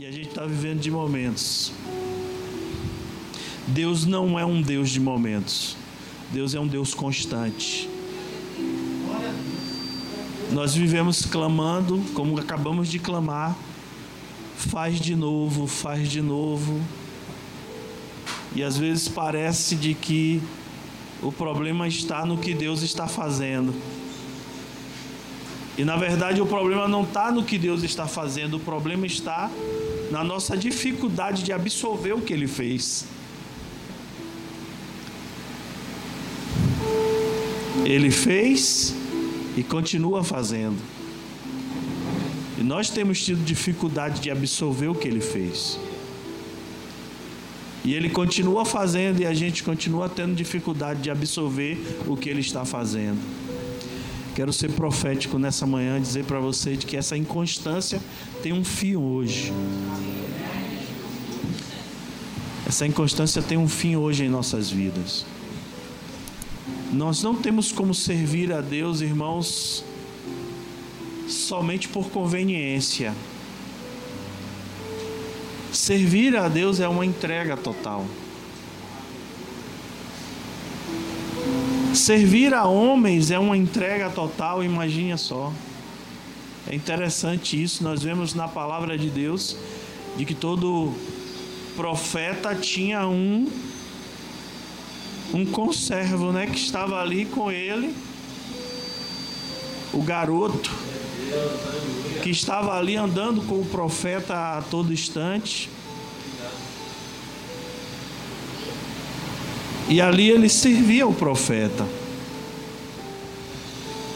[0.00, 1.74] E a gente está vivendo de momentos.
[3.66, 5.76] Deus não é um Deus de momentos.
[6.32, 7.86] Deus é um Deus constante.
[10.52, 13.54] Nós vivemos clamando, como acabamos de clamar,
[14.56, 16.80] faz de novo, faz de novo.
[18.56, 20.40] E às vezes parece de que
[21.22, 23.74] o problema está no que Deus está fazendo.
[25.76, 29.50] E na verdade o problema não está no que Deus está fazendo, o problema está
[30.10, 33.04] na nossa dificuldade de absorver o que Ele fez.
[37.84, 38.94] Ele fez
[39.56, 40.78] e continua fazendo.
[42.58, 45.78] E nós temos tido dificuldade de absorver o que Ele fez.
[47.84, 52.40] E Ele continua fazendo e a gente continua tendo dificuldade de absorver o que Ele
[52.40, 53.18] está fazendo.
[54.40, 58.00] Quero ser profético nessa manhã, dizer para você de que essa inconstância
[58.42, 59.52] tem um fim hoje.
[62.66, 65.26] Essa inconstância tem um fim hoje em nossas vidas.
[66.90, 69.84] Nós não temos como servir a Deus, irmãos,
[71.28, 73.14] somente por conveniência.
[75.70, 78.06] Servir a Deus é uma entrega total.
[81.94, 85.52] Servir a homens é uma entrega total, imagine só.
[86.68, 89.56] É interessante isso, nós vemos na palavra de Deus
[90.16, 90.92] de que todo
[91.76, 93.48] profeta tinha um
[95.32, 97.94] um conservo, né, que estava ali com ele,
[99.92, 100.70] o garoto
[102.22, 105.70] que estava ali andando com o profeta a todo instante.
[109.90, 111.84] E ali ele servia o profeta.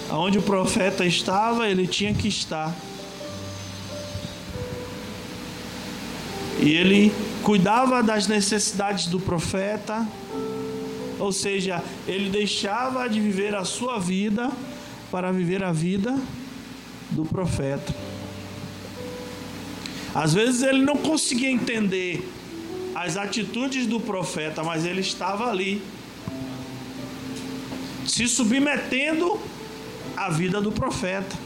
[0.09, 2.73] Aonde o profeta estava, ele tinha que estar.
[6.61, 10.07] E ele cuidava das necessidades do profeta,
[11.19, 14.53] ou seja, ele deixava de viver a sua vida
[15.11, 16.17] para viver a vida
[17.11, 17.93] do profeta.
[20.15, 22.25] Às vezes ele não conseguia entender
[22.95, 25.83] as atitudes do profeta, mas ele estava ali,
[28.07, 29.39] se submetendo
[30.17, 31.37] à vida do profeta.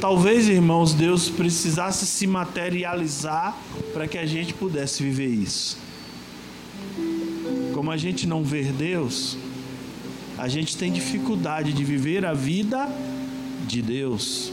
[0.00, 3.56] Talvez, irmãos, Deus precisasse se materializar
[3.92, 5.78] para que a gente pudesse viver isso.
[7.74, 9.36] Como a gente não vê Deus,
[10.38, 12.88] a gente tem dificuldade de viver a vida
[13.66, 14.52] de Deus.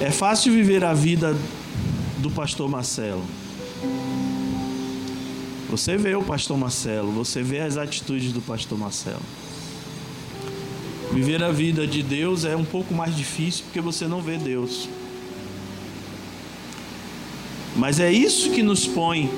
[0.00, 1.34] É fácil viver a vida
[2.18, 3.24] do pastor Marcelo.
[5.70, 9.22] Você vê o pastor Marcelo, você vê as atitudes do pastor Marcelo.
[11.12, 14.88] Viver a vida de Deus é um pouco mais difícil porque você não vê Deus.
[17.74, 19.30] Mas é isso que nos põe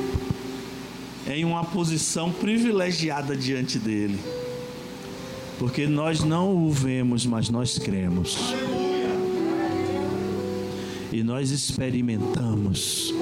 [1.27, 4.19] em uma posição privilegiada diante dele.
[5.59, 8.39] Porque nós não o vemos, mas nós cremos.
[11.11, 13.15] E nós experimentamos.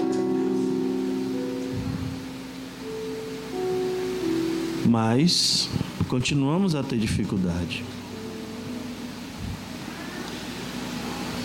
[4.89, 5.69] Mas
[6.09, 7.85] continuamos a ter dificuldade.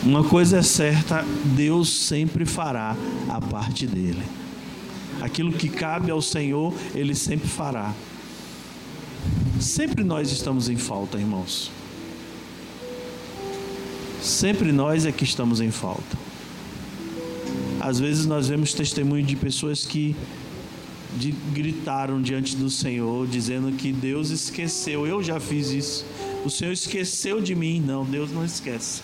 [0.03, 1.23] Uma coisa é certa,
[1.55, 2.95] Deus sempre fará
[3.29, 4.23] a parte dele.
[5.21, 7.93] Aquilo que cabe ao Senhor, Ele sempre fará.
[9.59, 11.71] Sempre nós estamos em falta, irmãos.
[14.21, 16.30] Sempre nós é que estamos em falta.
[17.81, 20.15] Às vezes nós vemos testemunho de pessoas que
[21.17, 25.07] de, gritaram diante do Senhor, dizendo que Deus esqueceu.
[25.07, 26.05] Eu já fiz isso.
[26.45, 27.81] O Senhor esqueceu de mim.
[27.81, 29.01] Não, Deus não esquece.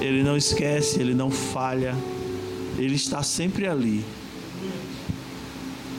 [0.00, 1.94] Ele não esquece, ele não falha.
[2.78, 4.02] Ele está sempre ali.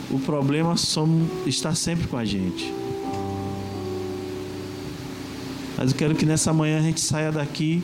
[0.09, 0.73] O problema
[1.45, 2.73] está sempre com a gente.
[5.77, 7.83] Mas eu quero que nessa manhã a gente saia daqui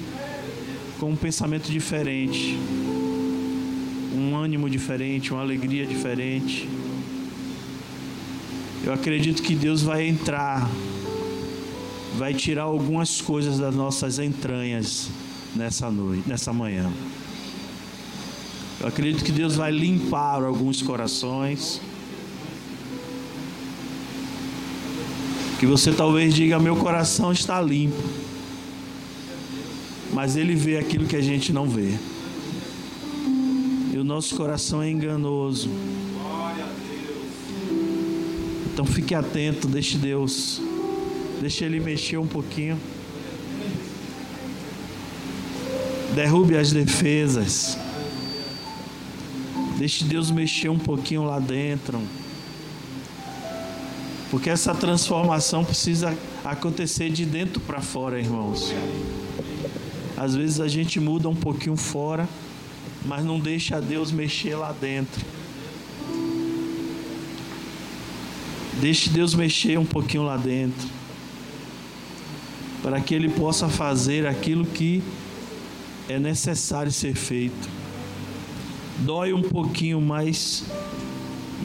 [1.01, 2.55] com um pensamento diferente,
[4.15, 6.69] um ânimo diferente, uma alegria diferente.
[8.83, 10.69] Eu acredito que Deus vai entrar,
[12.19, 15.09] vai tirar algumas coisas das nossas entranhas
[15.55, 16.87] nessa noite, nessa manhã.
[18.79, 21.81] Eu acredito que Deus vai limpar alguns corações.
[25.59, 28.30] Que você talvez diga: meu coração está limpo.
[30.13, 31.97] Mas Ele vê aquilo que a gente não vê.
[33.93, 35.69] E o nosso coração é enganoso.
[38.73, 40.61] Então fique atento, deixe Deus,
[41.39, 42.79] deixe Ele mexer um pouquinho.
[46.15, 47.77] Derrube as defesas.
[49.77, 52.01] Deixe Deus mexer um pouquinho lá dentro.
[54.29, 58.73] Porque essa transformação precisa acontecer de dentro para fora, irmãos.
[60.21, 62.29] Às vezes a gente muda um pouquinho fora,
[63.03, 65.19] mas não deixa Deus mexer lá dentro.
[68.79, 70.87] Deixe Deus mexer um pouquinho lá dentro.
[72.83, 75.01] Para que Ele possa fazer aquilo que
[76.07, 77.67] é necessário ser feito.
[78.99, 80.65] Dói um pouquinho, mas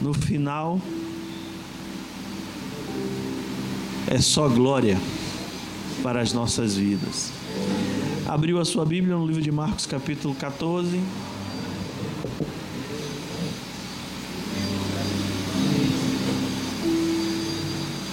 [0.01, 0.81] no final
[4.07, 4.99] é só glória
[6.01, 7.31] para as nossas vidas.
[8.27, 10.99] Abriu a sua Bíblia no livro de Marcos, capítulo 14.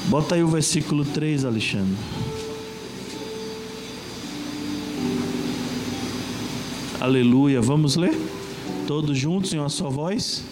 [0.09, 1.97] Bota aí o versículo 3, Alexandre.
[7.01, 7.61] Aleluia.
[7.61, 8.17] Vamos ler?
[8.87, 10.45] Todos juntos em uma só voz?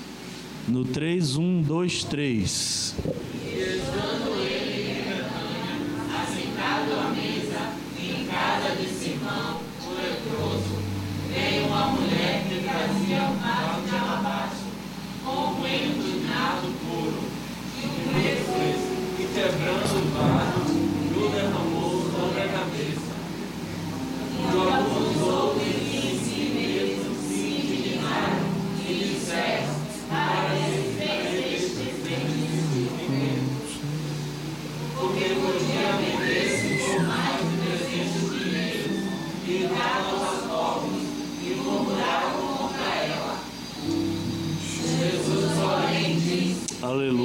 [0.67, 2.95] No 3, 1, 2, 3.
[11.83, 13.82] uma mulher que trazia um
[46.93, 47.22] Amém.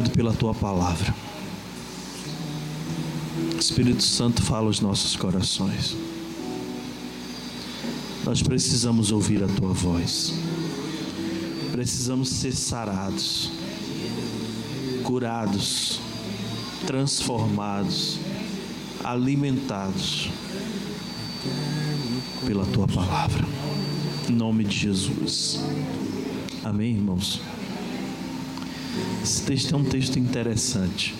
[0.00, 1.14] Obrigado pela tua palavra.
[3.58, 5.96] Espírito Santo fala aos nossos corações.
[8.24, 10.34] Nós precisamos ouvir a tua voz.
[11.72, 13.50] Precisamos ser sarados,
[15.04, 16.00] curados,
[16.86, 18.18] transformados,
[19.04, 20.30] alimentados
[22.46, 23.44] pela tua palavra.
[24.28, 25.60] Em nome de Jesus.
[26.64, 27.40] Amém, irmãos?
[29.22, 31.14] Esse texto é um texto interessante.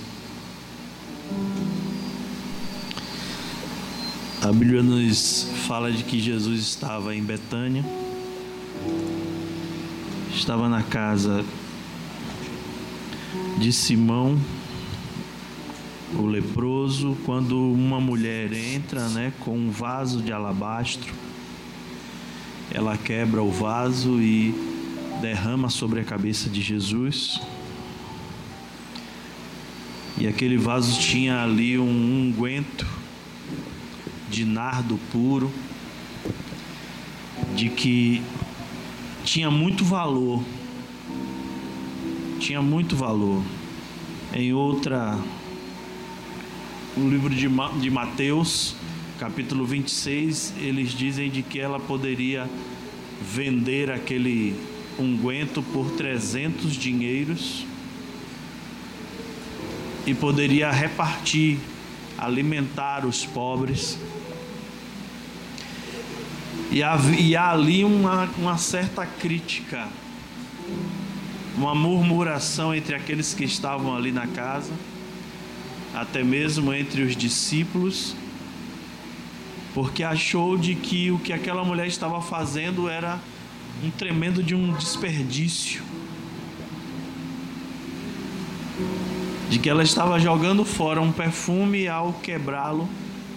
[4.43, 7.85] A Bíblia nos fala de que Jesus estava em Betânia,
[10.35, 11.45] estava na casa
[13.59, 14.41] de Simão,
[16.15, 21.13] o leproso, quando uma mulher entra, né, com um vaso de alabastro
[22.73, 24.55] ela quebra o vaso e
[25.21, 27.41] derrama sobre a cabeça de Jesus.
[30.21, 32.87] E aquele vaso tinha ali um unguento
[34.29, 35.51] de nardo puro,
[37.57, 38.21] de que
[39.25, 40.45] tinha muito valor.
[42.39, 43.43] Tinha muito valor.
[44.35, 45.19] Em outra,
[46.95, 48.77] no livro de Mateus,
[49.19, 52.47] capítulo 26, eles dizem de que ela poderia
[53.23, 54.55] vender aquele
[54.99, 57.70] unguento por 300 dinheiros
[60.07, 61.59] e poderia repartir,
[62.19, 63.99] alimentar os pobres.
[66.71, 69.89] E há ali uma, uma certa crítica,
[71.57, 74.73] uma murmuração entre aqueles que estavam ali na casa,
[75.95, 78.15] até mesmo entre os discípulos
[79.75, 83.19] porque achou de que o que aquela mulher estava fazendo era
[83.83, 85.83] um tremendo de um desperdício.
[89.51, 92.89] De que ela estava jogando fora um perfume ao quebrá-lo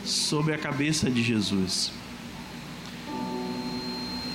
[0.05, 1.91] sobre a cabeça de Jesus.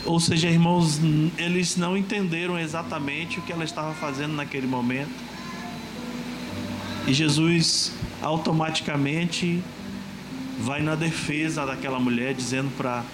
[0.04, 1.00] Ou seja, irmãos,
[1.38, 5.12] eles não entenderam exatamente o que ela estava fazendo naquele momento.
[7.06, 9.62] E Jesus automaticamente
[10.58, 13.04] vai na defesa daquela mulher, dizendo para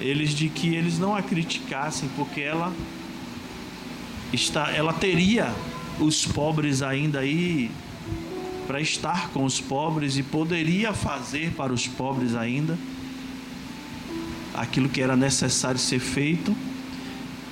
[0.00, 2.72] eles de que eles não a criticassem, porque ela
[4.32, 5.54] está, ela teria
[5.98, 7.70] os pobres ainda aí
[8.70, 12.78] para estar com os pobres e poderia fazer para os pobres ainda
[14.54, 16.56] aquilo que era necessário ser feito,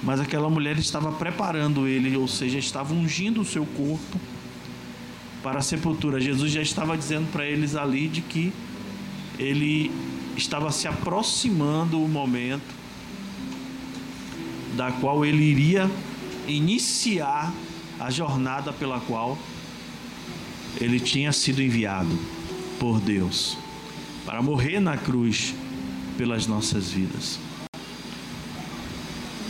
[0.01, 4.21] mas aquela mulher estava preparando ele, ou seja, estava ungindo o seu corpo
[5.43, 6.21] para a sepultura.
[6.21, 8.53] Jesus já estava dizendo para eles ali de que
[9.41, 9.91] ele
[10.37, 12.73] estava se aproximando o momento
[14.77, 15.91] da qual ele iria
[16.47, 17.53] iniciar
[17.99, 19.37] a jornada pela qual
[20.81, 22.17] ele tinha sido enviado
[22.79, 23.57] por Deus
[24.25, 25.55] para morrer na cruz
[26.17, 27.39] pelas nossas vidas.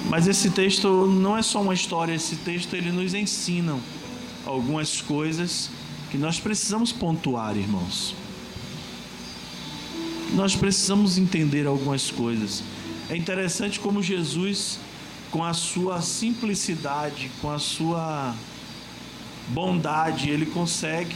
[0.09, 3.79] Mas esse texto não é só uma história, esse texto ele nos ensina
[4.47, 5.71] algumas coisas
[6.11, 8.15] que nós precisamos pontuar, irmãos.
[10.33, 12.63] Nós precisamos entender algumas coisas.
[13.11, 14.79] É interessante como Jesus,
[15.31, 18.35] com a sua simplicidade, com a sua
[19.49, 21.15] bondade, ele consegue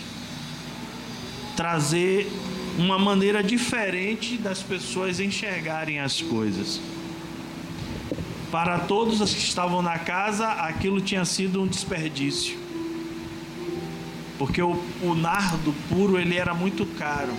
[1.56, 2.30] trazer
[2.78, 6.80] uma maneira diferente das pessoas enxergarem as coisas.
[8.50, 12.58] Para todos os que estavam na casa, aquilo tinha sido um desperdício.
[14.38, 17.32] Porque o, o nardo puro ele era muito caro.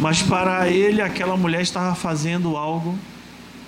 [0.00, 2.98] Mas para ele aquela mulher estava fazendo algo.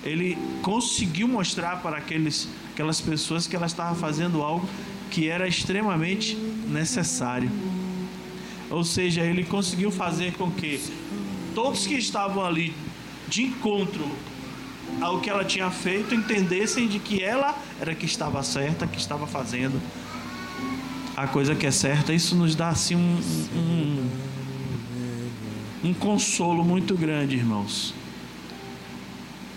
[0.03, 4.67] Ele conseguiu mostrar para aqueles, aquelas pessoas que ela estava fazendo algo
[5.11, 6.35] que era extremamente
[6.67, 7.49] necessário.
[8.69, 10.81] Ou seja, ele conseguiu fazer com que
[11.53, 12.73] todos que estavam ali
[13.27, 14.11] de encontro
[14.99, 19.27] ao que ela tinha feito entendessem de que ela era que estava certa, que estava
[19.27, 19.79] fazendo
[21.15, 22.11] a coisa que é certa.
[22.11, 23.21] Isso nos dá assim um,
[23.55, 24.09] um,
[25.89, 27.93] um consolo muito grande, irmãos.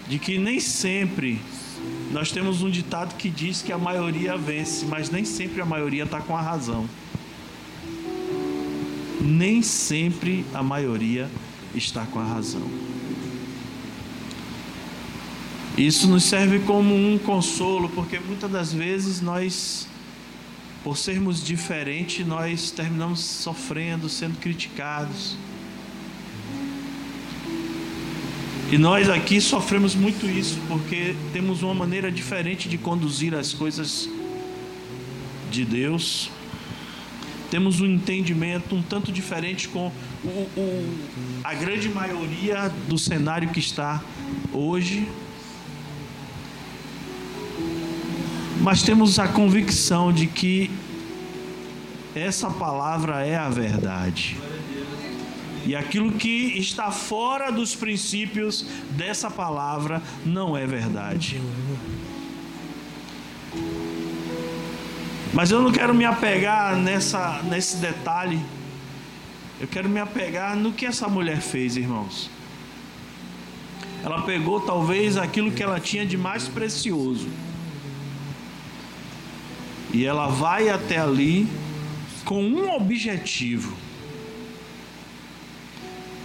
[0.07, 1.41] De que nem sempre
[2.11, 6.05] nós temos um ditado que diz que a maioria vence, mas nem sempre a maioria
[6.05, 6.89] está com a razão.
[9.21, 11.29] Nem sempre a maioria
[11.75, 12.71] está com a razão.
[15.77, 19.87] Isso nos serve como um consolo, porque muitas das vezes nós,
[20.83, 25.37] por sermos diferentes, nós terminamos sofrendo, sendo criticados.
[28.71, 34.09] E nós aqui sofremos muito isso, porque temos uma maneira diferente de conduzir as coisas
[35.51, 36.31] de Deus.
[37.51, 39.93] Temos um entendimento um tanto diferente com
[40.25, 40.99] o, o,
[41.45, 44.03] a grande maioria do cenário que está
[44.53, 45.07] hoje.
[48.67, 50.69] mas temos a convicção de que
[52.17, 54.37] essa palavra é a verdade.
[55.67, 61.41] E aquilo que está fora dos princípios dessa palavra não é verdade.
[65.35, 68.41] Mas eu não quero me apegar nessa, nesse detalhe.
[69.61, 72.31] Eu quero me apegar no que essa mulher fez, irmãos.
[74.05, 77.29] Ela pegou talvez aquilo que ela tinha de mais precioso
[79.93, 81.49] e ela vai até ali
[82.25, 83.75] com um objetivo: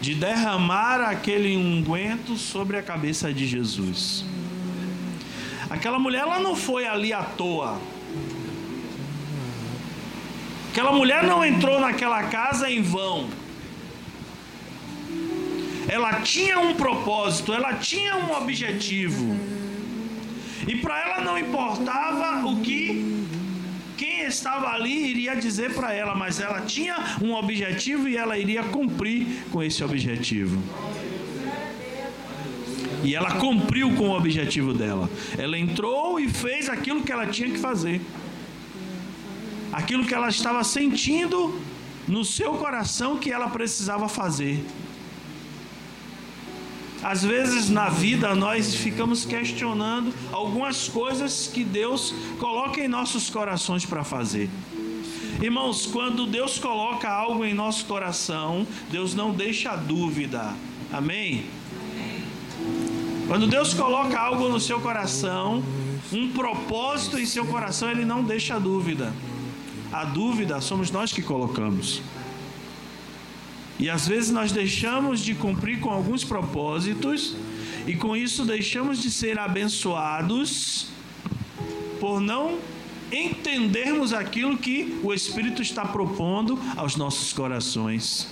[0.01, 4.25] de derramar aquele unguento sobre a cabeça de Jesus.
[5.70, 7.79] Aquela mulher ela não foi ali à toa.
[10.72, 13.29] Aquela mulher não entrou naquela casa em vão.
[15.88, 19.38] Ela tinha um propósito, ela tinha um objetivo.
[20.67, 23.00] E para ela não importava o que
[24.32, 29.46] estava ali iria dizer para ela, mas ela tinha um objetivo e ela iria cumprir
[29.52, 30.62] com esse objetivo.
[33.04, 35.10] E ela cumpriu com o objetivo dela.
[35.38, 38.00] Ela entrou e fez aquilo que ela tinha que fazer.
[39.72, 41.60] Aquilo que ela estava sentindo
[42.08, 44.64] no seu coração que ela precisava fazer.
[47.03, 53.86] Às vezes na vida nós ficamos questionando algumas coisas que Deus coloca em nossos corações
[53.86, 54.50] para fazer.
[55.41, 60.53] Irmãos, quando Deus coloca algo em nosso coração, Deus não deixa dúvida.
[60.93, 61.46] Amém?
[63.27, 65.63] Quando Deus coloca algo no seu coração,
[66.12, 69.12] um propósito em seu coração, Ele não deixa dúvida.
[69.91, 72.01] A dúvida somos nós que colocamos.
[73.82, 77.36] E às vezes nós deixamos de cumprir com alguns propósitos
[77.88, 80.90] e com isso deixamos de ser abençoados
[82.00, 82.60] por não
[83.12, 88.28] entendermos aquilo que o Espírito está propondo aos nossos corações.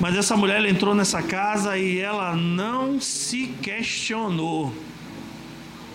[0.00, 4.74] Mas essa mulher entrou nessa casa e ela não se questionou.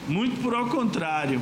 [0.07, 1.41] Muito por ao contrário.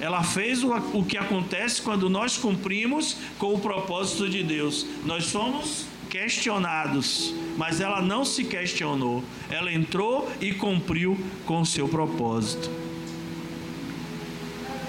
[0.00, 4.86] Ela fez o, que acontece quando nós cumprimos com o propósito de Deus.
[5.04, 9.22] Nós somos questionados, mas ela não se questionou.
[9.50, 12.70] Ela entrou e cumpriu com o seu propósito.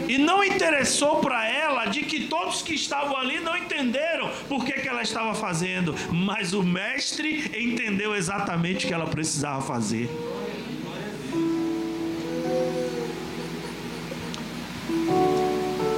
[0.07, 4.73] E não interessou para ela de que todos que estavam ali não entenderam por que,
[4.73, 10.09] que ela estava fazendo, mas o mestre entendeu exatamente o que ela precisava fazer.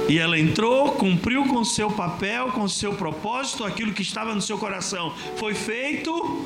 [0.08, 4.58] E ela entrou, cumpriu com seu papel, com seu propósito, aquilo que estava no seu
[4.58, 6.44] coração foi feito,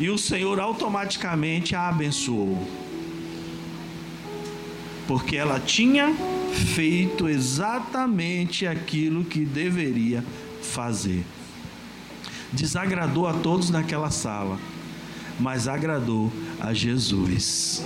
[0.00, 2.66] e o Senhor automaticamente a abençoou.
[5.06, 6.12] Porque ela tinha
[6.74, 10.24] feito exatamente aquilo que deveria
[10.60, 11.24] fazer.
[12.52, 14.58] Desagradou a todos naquela sala,
[15.38, 17.84] mas agradou a Jesus.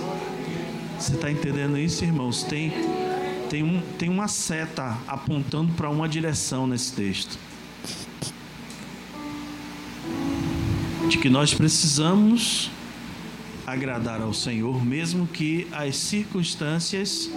[0.99, 2.43] Você está entendendo isso, irmãos?
[2.43, 2.71] Tem,
[3.51, 7.37] tem, um, tem uma seta apontando para uma direção nesse texto.
[11.09, 12.71] De que nós precisamos
[13.67, 17.29] agradar ao Senhor, mesmo que as circunstâncias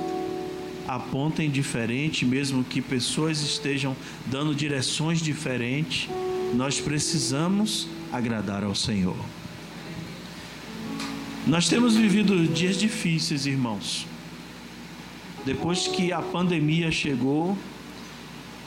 [0.86, 6.08] apontem diferente, mesmo que pessoas estejam dando direções diferentes,
[6.54, 9.16] nós precisamos agradar ao Senhor.
[11.44, 14.13] Nós temos vivido dias difíceis, irmãos.
[15.44, 17.56] Depois que a pandemia chegou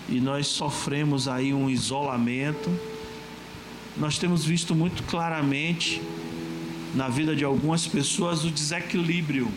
[0.07, 2.69] e nós sofremos aí um isolamento,
[3.95, 6.01] nós temos visto muito claramente
[6.93, 9.51] na vida de algumas pessoas o desequilíbrio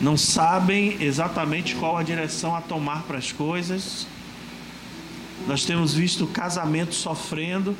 [0.00, 4.06] não sabem exatamente qual a direção a tomar para as coisas.
[5.46, 7.74] Nós temos visto o casamento sofrendo.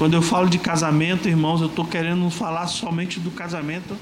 [0.00, 3.94] Quando eu falo de casamento, irmãos, eu estou querendo falar somente do casamento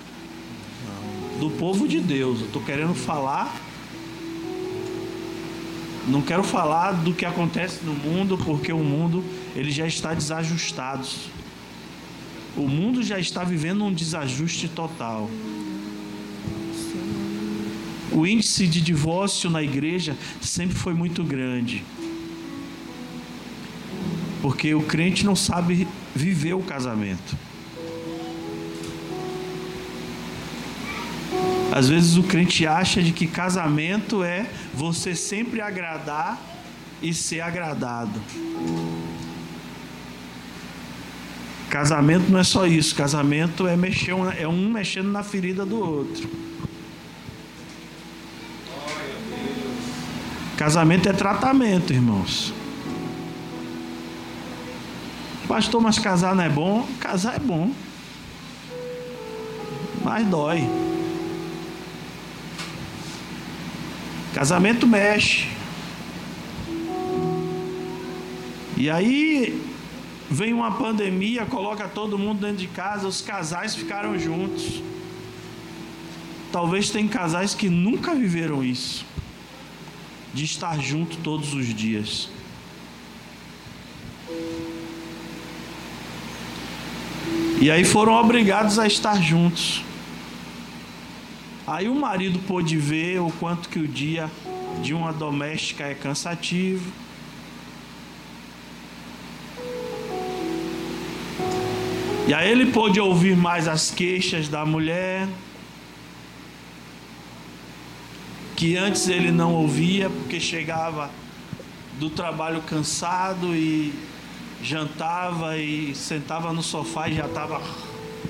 [1.41, 2.39] do povo de Deus.
[2.39, 3.53] Eu estou querendo falar.
[6.07, 9.25] Não quero falar do que acontece no mundo, porque o mundo
[9.57, 11.05] ele já está desajustado.
[12.57, 15.29] O mundo já está vivendo um desajuste total.
[18.13, 21.83] O índice de divórcio na igreja sempre foi muito grande.
[24.49, 27.37] Porque o crente não sabe viver o casamento.
[31.71, 36.41] Às vezes o crente acha de que casamento é você sempre agradar
[37.03, 38.19] e ser agradado.
[41.69, 46.27] Casamento não é só isso, casamento é mexer é um mexendo na ferida do outro.
[50.57, 52.57] Casamento é tratamento, irmãos.
[55.49, 56.87] Pastor, mas casar não é bom?
[57.01, 57.73] Casar é bom.
[60.05, 60.69] Mas dói.
[64.35, 65.49] Casamento mexe.
[68.77, 69.69] E aí
[70.31, 74.83] Vem uma pandemia, coloca todo mundo dentro de casa, os casais ficaram juntos.
[76.53, 79.07] Talvez tem casais que nunca viveram isso,
[80.35, 82.29] de estar junto todos os dias.
[87.61, 89.83] E aí foram obrigados a estar juntos.
[91.67, 94.31] Aí o marido pôde ver o quanto que o dia
[94.83, 96.91] de uma doméstica é cansativo
[102.29, 105.27] E aí ele pôde ouvir mais as queixas da mulher,
[108.55, 111.11] que antes ele não ouvia, porque chegava
[111.99, 113.95] do trabalho cansado e
[114.63, 117.61] jantava e sentava no sofá e já estava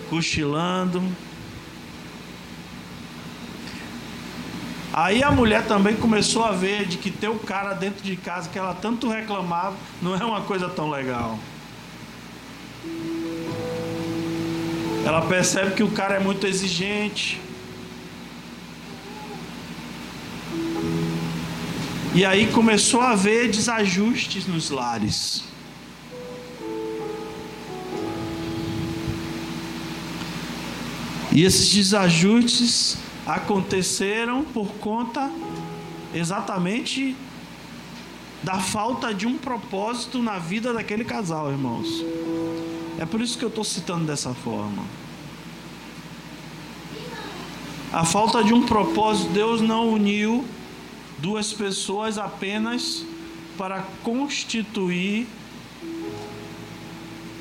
[0.09, 1.03] cochilando.
[4.93, 8.49] Aí a mulher também começou a ver de que ter o cara dentro de casa
[8.49, 11.38] que ela tanto reclamava não é uma coisa tão legal.
[15.05, 17.41] Ela percebe que o cara é muito exigente.
[22.14, 25.48] E aí começou a haver desajustes nos lares.
[31.33, 35.31] E esses desajustes aconteceram por conta
[36.14, 37.14] exatamente
[38.43, 42.05] da falta de um propósito na vida daquele casal, irmãos.
[42.99, 44.85] É por isso que eu estou citando dessa forma.
[47.93, 50.45] A falta de um propósito, Deus não uniu
[51.19, 53.05] duas pessoas apenas
[53.57, 55.27] para constituir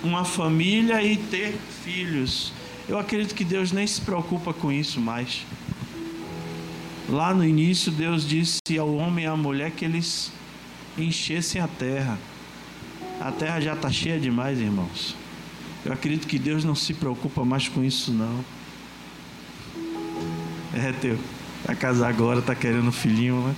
[0.03, 2.53] uma família e ter filhos.
[2.87, 5.45] Eu acredito que Deus nem se preocupa com isso mais.
[7.09, 10.31] Lá no início, Deus disse ao homem e à mulher que eles
[10.97, 12.17] enchessem a terra.
[13.19, 15.15] A terra já está cheia demais, irmãos.
[15.83, 18.43] Eu acredito que Deus não se preocupa mais com isso, não.
[20.73, 21.17] É, teu.
[21.65, 23.55] Vai casar agora, tá querendo um filhinho, né?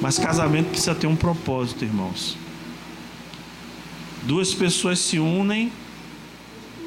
[0.00, 2.36] Mas casamento precisa ter um propósito, irmãos.
[4.22, 5.72] Duas pessoas se unem,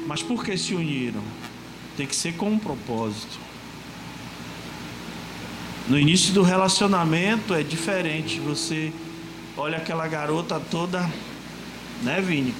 [0.06, 1.22] mas por que se uniram?
[1.96, 3.38] Tem que ser com um propósito.
[5.88, 8.40] No início do relacionamento é diferente.
[8.40, 8.92] Você
[9.56, 11.08] olha aquela garota toda,
[12.02, 12.54] né, Vini?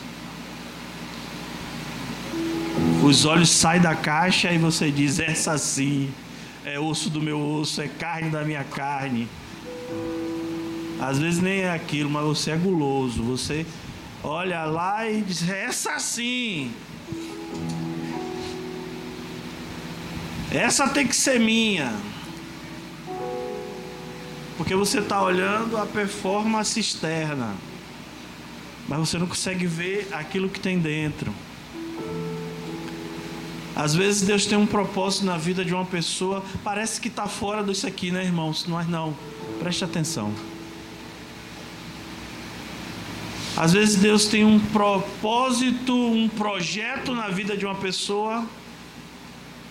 [3.02, 6.12] Os olhos saem da caixa e você diz: essa sim,
[6.64, 9.28] é osso do meu osso, é carne da minha carne.
[11.00, 13.22] Às vezes nem é aquilo, mas você é guloso.
[13.24, 13.66] Você
[14.22, 16.72] olha lá e diz: essa sim.
[20.52, 21.94] Essa tem que ser minha.
[24.58, 27.54] Porque você está olhando a performance externa,
[28.86, 31.32] mas você não consegue ver aquilo que tem dentro.
[33.74, 37.64] Às vezes Deus tem um propósito na vida de uma pessoa, parece que está fora
[37.64, 38.66] disso aqui, né, irmãos?
[38.68, 39.16] É não.
[39.58, 40.34] Preste atenção.
[43.56, 48.46] Às vezes Deus tem um propósito, um projeto na vida de uma pessoa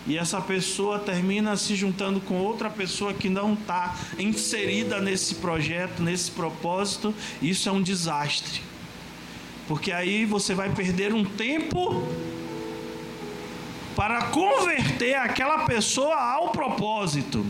[0.08, 6.02] e essa pessoa termina se juntando com outra pessoa que não está inserida nesse projeto,
[6.02, 8.62] nesse propósito, isso é um desastre.
[9.68, 12.08] Porque aí você vai perder um tempo
[13.96, 17.46] para converter aquela pessoa ao propósito.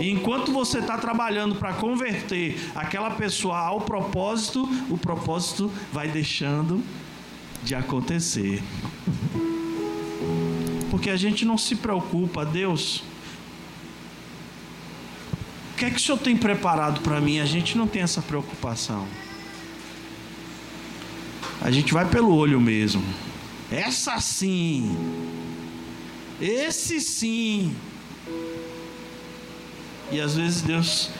[0.00, 6.82] E enquanto você está trabalhando para converter aquela pessoa ao propósito, o propósito vai deixando
[7.62, 8.62] de acontecer
[10.96, 13.02] porque a gente não se preocupa, Deus.
[15.72, 17.38] O que é que o Senhor tem preparado para mim?
[17.38, 19.06] A gente não tem essa preocupação.
[21.60, 23.04] A gente vai pelo olho mesmo.
[23.70, 24.96] Essa sim.
[26.40, 27.76] Esse sim.
[30.10, 31.10] E às vezes Deus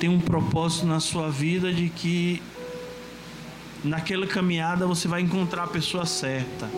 [0.00, 2.40] tem um propósito na sua vida de que
[3.84, 6.70] naquela caminhada você vai encontrar a pessoa certa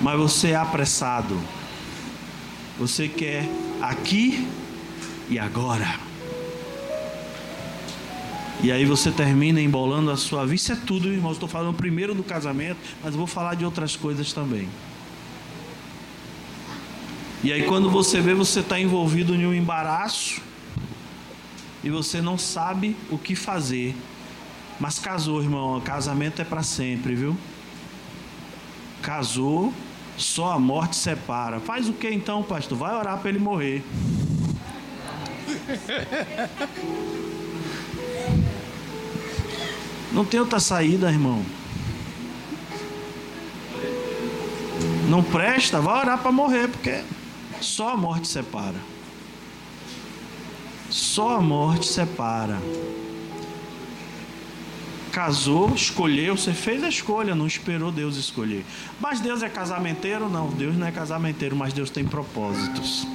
[0.00, 1.38] mas você é apressado.
[2.78, 3.48] Você quer
[3.80, 4.48] aqui
[5.28, 6.00] e agora.
[8.62, 10.54] E aí você termina embolando a sua vida.
[10.56, 11.32] Isso é tudo, irmão.
[11.32, 14.68] Estou falando primeiro do casamento, mas vou falar de outras coisas também.
[17.42, 20.42] E aí quando você vê, você está envolvido em um embaraço
[21.82, 23.96] e você não sabe o que fazer.
[24.78, 25.80] Mas casou, irmão.
[25.80, 27.36] Casamento é para sempre, viu?
[29.00, 29.72] Casou,
[30.16, 31.60] só a morte separa.
[31.60, 32.76] Faz o que então, pastor?
[32.78, 33.84] Vai orar para ele morrer.
[40.12, 41.44] Não tem outra saída, irmão.
[45.08, 47.02] Não presta, vai orar para morrer, porque
[47.60, 48.76] só a morte separa.
[50.88, 52.58] Só a morte separa
[55.10, 58.64] casou, escolheu, você fez a escolha, não esperou Deus escolher.
[59.00, 60.28] Mas Deus é casamenteiro?
[60.28, 63.06] Não, Deus não é casamenteiro, mas Deus tem propósitos.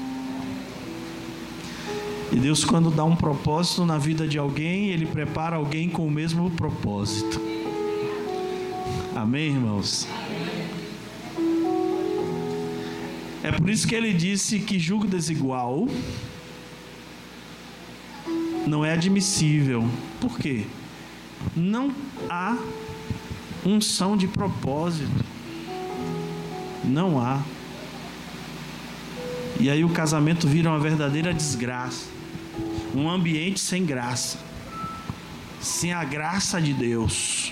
[2.31, 6.11] E Deus, quando dá um propósito na vida de alguém, Ele prepara alguém com o
[6.11, 7.39] mesmo propósito.
[9.15, 10.07] Amém, irmãos?
[13.41, 15.87] É por isso que ele disse que julgo desigual
[18.67, 19.87] não é admissível.
[20.19, 20.65] Por quê?
[21.55, 21.93] Não
[22.29, 22.57] há
[23.65, 25.25] unção de propósito.
[26.83, 27.41] Não há.
[29.59, 32.05] E aí o casamento vira uma verdadeira desgraça.
[32.93, 34.37] Um ambiente sem graça.
[35.59, 37.51] Sem a graça de Deus.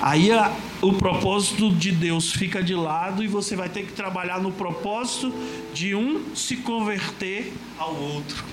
[0.00, 4.40] Aí a, o propósito de Deus fica de lado e você vai ter que trabalhar
[4.40, 5.32] no propósito
[5.72, 8.44] de um se converter ao outro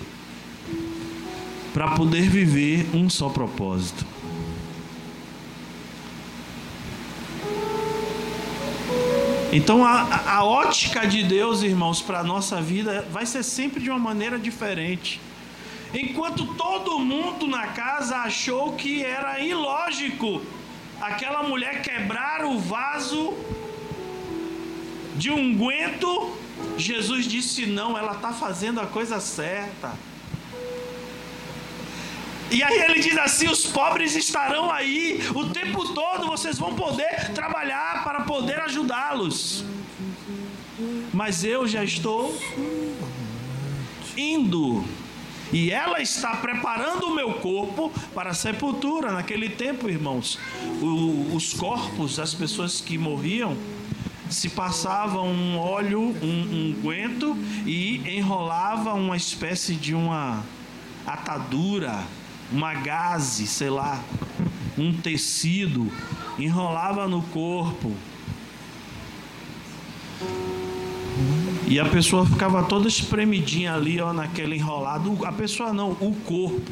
[1.74, 4.06] para poder viver um só propósito.
[9.52, 13.90] Então a, a ótica de Deus, irmãos, para a nossa vida vai ser sempre de
[13.90, 15.20] uma maneira diferente.
[15.94, 20.42] Enquanto todo mundo na casa achou que era ilógico
[21.00, 23.34] aquela mulher quebrar o vaso
[25.16, 26.36] de unguento,
[26.78, 29.94] Jesus disse: não, ela está fazendo a coisa certa.
[32.51, 37.32] E aí ele diz assim: os pobres estarão aí o tempo todo, vocês vão poder
[37.34, 39.65] trabalhar para poder ajudá-los.
[41.13, 42.38] Mas eu já estou
[44.17, 44.84] indo.
[45.51, 49.12] E ela está preparando o meu corpo para a sepultura.
[49.12, 50.39] Naquele tempo, irmãos,
[50.82, 53.56] o, os corpos das pessoas que morriam
[54.32, 60.43] se passava um óleo, um unguento um e enrolava uma espécie de uma
[61.06, 62.03] atadura
[62.54, 64.02] uma gaze, sei lá,
[64.78, 65.92] um tecido,
[66.38, 67.92] enrolava no corpo.
[71.68, 75.26] E a pessoa ficava toda espremidinha ali, ó, naquele enrolado.
[75.26, 76.72] A pessoa não, o corpo.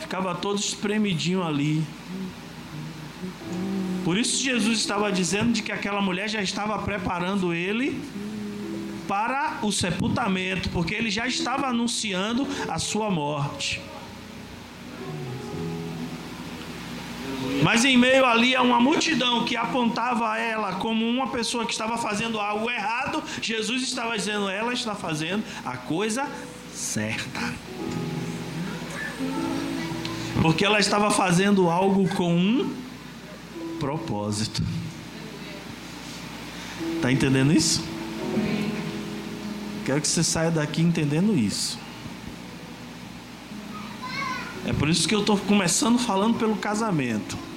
[0.00, 1.84] Ficava todo espremidinho ali.
[4.04, 8.00] Por isso Jesus estava dizendo de que aquela mulher já estava preparando ele
[9.06, 13.80] para o sepultamento, porque ele já estava anunciando a sua morte.
[17.70, 21.96] Mas em meio ali a uma multidão que apontava ela como uma pessoa que estava
[21.96, 26.28] fazendo algo errado, Jesus estava dizendo: ela está fazendo a coisa
[26.74, 27.54] certa.
[30.42, 32.74] Porque ela estava fazendo algo com um
[33.78, 34.60] propósito.
[36.96, 37.84] Está entendendo isso?
[39.86, 41.78] Quero que você saia daqui entendendo isso.
[44.66, 47.49] É por isso que eu estou começando falando pelo casamento.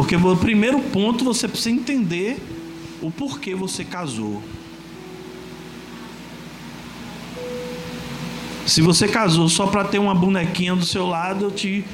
[0.00, 2.42] Porque o primeiro ponto você precisa entender
[3.02, 4.42] o porquê você casou.
[8.66, 11.84] Se você casou só para ter uma bonequinha do seu lado, eu te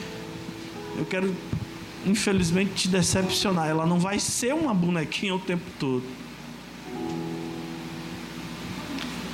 [0.97, 1.35] eu quero
[2.07, 3.67] infelizmente te decepcionar.
[3.67, 6.05] Ela não vai ser uma bonequinha o tempo todo.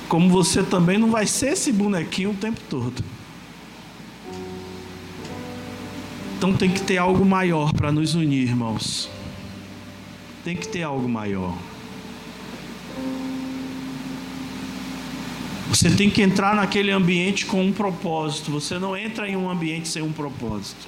[0.09, 3.03] Como você também não vai ser esse bonequinho o tempo todo.
[6.43, 9.09] Então tem que ter algo maior para nos unir, irmãos.
[10.43, 11.57] Tem que ter algo maior.
[15.69, 18.51] Você tem que entrar naquele ambiente com um propósito.
[18.51, 20.85] Você não entra em um ambiente sem um propósito.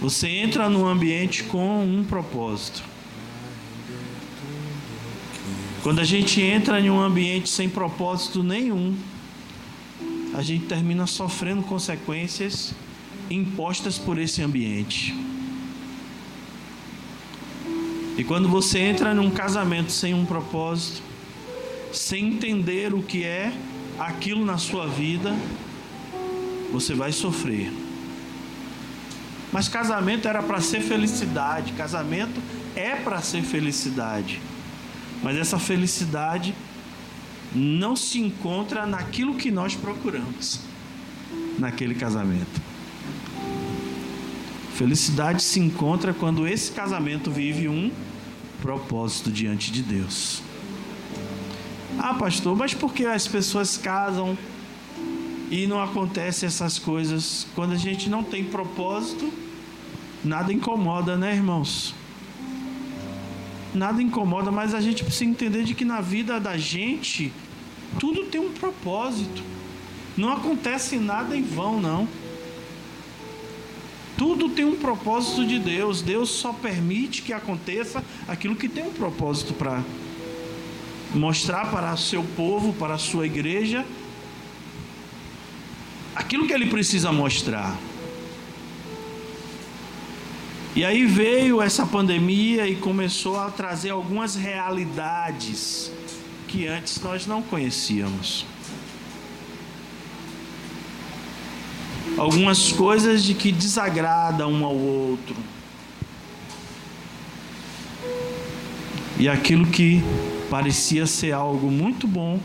[0.00, 2.80] Você entra num ambiente com um propósito.
[5.82, 8.94] Quando a gente entra em um ambiente sem propósito nenhum,
[10.32, 12.72] a gente termina sofrendo consequências
[13.30, 15.14] impostas por esse ambiente.
[18.16, 21.02] E quando você entra num casamento sem um propósito,
[21.92, 23.52] sem entender o que é
[23.98, 25.34] aquilo na sua vida,
[26.72, 27.72] você vai sofrer.
[29.52, 32.40] Mas casamento era para ser felicidade, casamento
[32.74, 34.40] é para ser felicidade.
[35.22, 36.54] Mas essa felicidade
[37.54, 40.60] não se encontra naquilo que nós procuramos
[41.58, 42.73] naquele casamento.
[44.74, 47.92] Felicidade se encontra quando esse casamento vive um
[48.60, 50.42] propósito diante de Deus.
[51.96, 54.36] Ah, pastor, mas por que as pessoas casam
[55.48, 57.46] e não acontecem essas coisas?
[57.54, 59.32] Quando a gente não tem propósito,
[60.24, 61.94] nada incomoda, né, irmãos?
[63.72, 67.32] Nada incomoda, mas a gente precisa entender de que na vida da gente
[68.00, 69.40] tudo tem um propósito.
[70.16, 72.08] Não acontece nada em vão, não.
[74.16, 76.00] Tudo tem um propósito de Deus.
[76.02, 79.82] Deus só permite que aconteça aquilo que tem um propósito para
[81.12, 83.84] mostrar para o seu povo, para a sua igreja,
[86.14, 87.76] aquilo que ele precisa mostrar.
[90.76, 95.90] E aí veio essa pandemia e começou a trazer algumas realidades
[96.48, 98.44] que antes nós não conhecíamos.
[102.16, 105.36] Algumas coisas de que desagrada um ao outro.
[109.18, 110.02] E aquilo que
[110.50, 112.40] parecia ser algo muito bom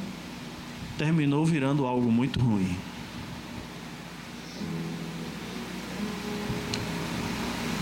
[0.97, 2.75] terminou virando algo muito ruim.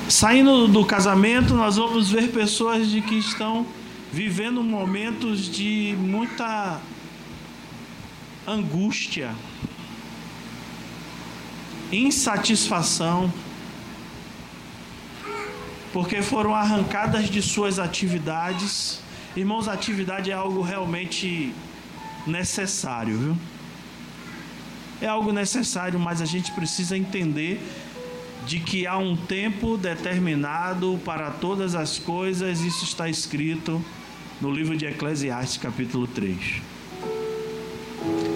[0.10, 3.66] Saindo do casamento, nós vamos ver pessoas de que estão
[4.12, 6.80] vivendo momentos de muita
[8.48, 9.36] angústia,
[11.92, 13.32] insatisfação,
[15.94, 19.02] porque foram arrancadas de suas atividades.
[19.36, 21.54] Irmãos, atividade é algo realmente
[22.26, 23.38] necessário, viu?
[25.00, 27.62] É algo necessário, mas a gente precisa entender
[28.46, 33.84] de que há um tempo determinado para todas as coisas, isso está escrito
[34.42, 36.62] no livro de Eclesiastes, capítulo 3.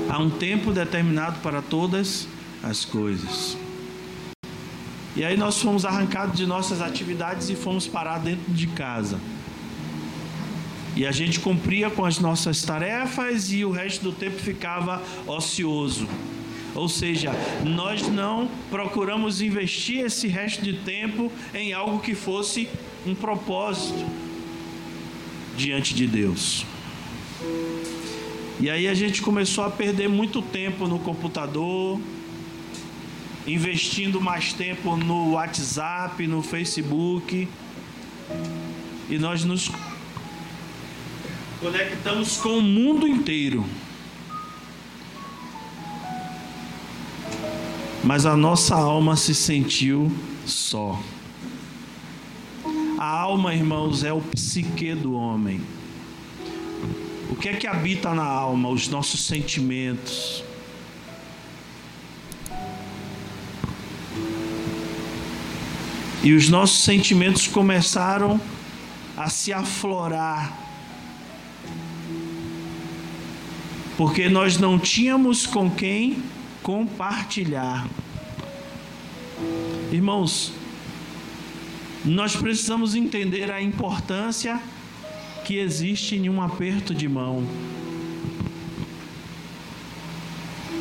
[0.09, 2.27] Há um tempo determinado para todas
[2.63, 3.57] as coisas.
[5.15, 9.19] E aí nós fomos arrancados de nossas atividades e fomos parar dentro de casa.
[10.95, 16.07] E a gente cumpria com as nossas tarefas e o resto do tempo ficava ocioso.
[16.73, 17.31] Ou seja,
[17.65, 22.69] nós não procuramos investir esse resto de tempo em algo que fosse
[23.05, 24.05] um propósito
[25.57, 26.65] diante de Deus.
[28.59, 31.99] E aí a gente começou a perder muito tempo no computador,
[33.47, 37.47] investindo mais tempo no WhatsApp, no Facebook.
[39.09, 39.71] E nós nos
[41.59, 43.65] conectamos com o mundo inteiro.
[48.03, 50.11] Mas a nossa alma se sentiu
[50.45, 50.99] só.
[52.97, 55.61] A alma, irmãos, é o psique do homem.
[57.29, 58.69] O que é que habita na alma?
[58.69, 60.43] Os nossos sentimentos.
[66.23, 68.39] E os nossos sentimentos começaram
[69.17, 70.55] a se aflorar.
[73.97, 76.23] Porque nós não tínhamos com quem
[76.61, 77.87] compartilhar.
[79.91, 80.53] Irmãos,
[82.05, 84.59] nós precisamos entender a importância
[85.43, 87.43] que existe em um aperto de mão.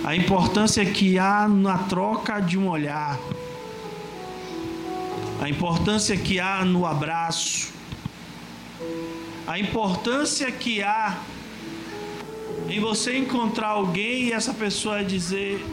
[0.05, 3.19] A importância que há na troca de um olhar.
[5.41, 7.73] A importância que há no abraço.
[9.47, 11.19] A importância que há
[12.69, 15.65] em você encontrar alguém e essa pessoa dizer: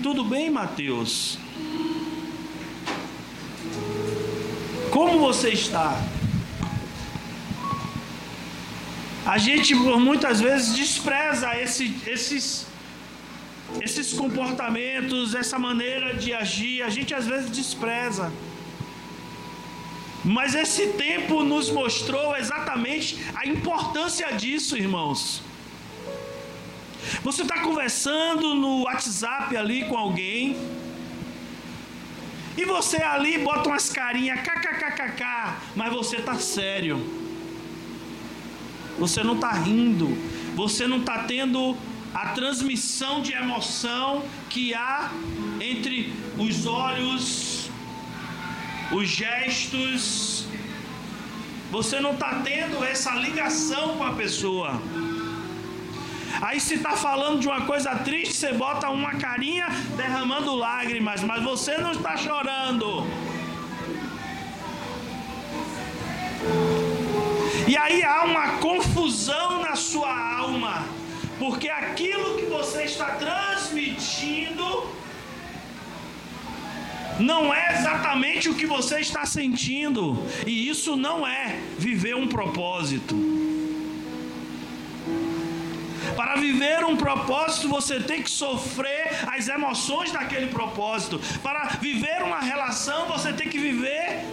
[0.00, 1.38] Tudo bem, Mateus?
[4.92, 6.00] Como você está?
[9.26, 12.66] A gente por muitas vezes despreza esse, esses,
[13.82, 18.32] esses comportamentos, essa maneira de agir, a gente às vezes despreza.
[20.24, 25.42] Mas esse tempo nos mostrou exatamente a importância disso, irmãos.
[27.22, 30.56] Você está conversando no WhatsApp ali com alguém.
[32.56, 35.24] E você ali bota umas carinhas kkkk,
[35.76, 36.98] mas você está sério.
[38.98, 40.08] Você não está rindo.
[40.56, 41.76] Você não está tendo
[42.12, 45.10] a transmissão de emoção que há
[45.60, 47.57] entre os olhos,
[48.92, 50.46] os gestos.
[51.70, 54.80] Você não está tendo essa ligação com a pessoa.
[56.40, 61.42] Aí se está falando de uma coisa triste, você bota uma carinha derramando lágrimas, mas
[61.42, 63.06] você não está chorando.
[67.66, 70.86] E aí há uma confusão na sua alma,
[71.38, 74.86] porque aquilo que você está transmitindo
[77.18, 83.16] não é exatamente o que você está sentindo, e isso não é viver um propósito.
[86.16, 91.20] Para viver um propósito, você tem que sofrer as emoções daquele propósito.
[91.42, 94.24] Para viver uma relação, você tem que viver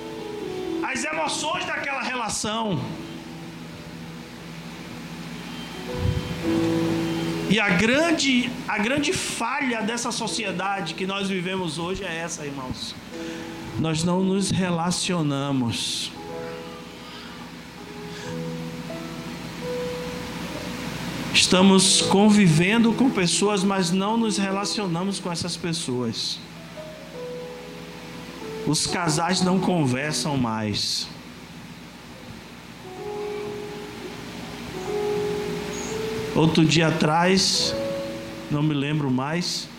[0.84, 2.80] as emoções daquela relação.
[7.56, 12.94] E a grande, a grande falha dessa sociedade que nós vivemos hoje é essa, irmãos.
[13.80, 16.12] Nós não nos relacionamos.
[21.34, 26.38] Estamos convivendo com pessoas, mas não nos relacionamos com essas pessoas.
[28.68, 31.08] Os casais não conversam mais.
[36.36, 37.74] Outro dia atrás,
[38.52, 39.70] não me lembro mais,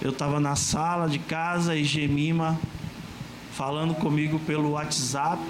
[0.00, 2.58] eu estava na sala de casa e Gemima
[3.52, 5.42] falando comigo pelo WhatsApp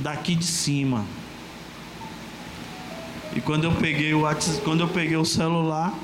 [0.00, 1.04] daqui de cima.
[3.36, 5.94] E quando eu peguei o WhatsApp, quando eu peguei o celular,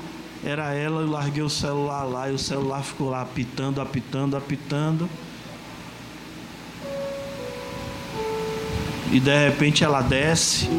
[0.41, 5.09] era ela, eu larguei o celular lá e o celular ficou lá apitando, apitando, apitando.
[9.11, 10.69] E de repente ela desce.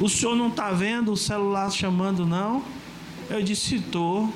[0.00, 2.64] O senhor não está vendo o celular chamando, não?
[3.28, 4.32] Eu disse, estou.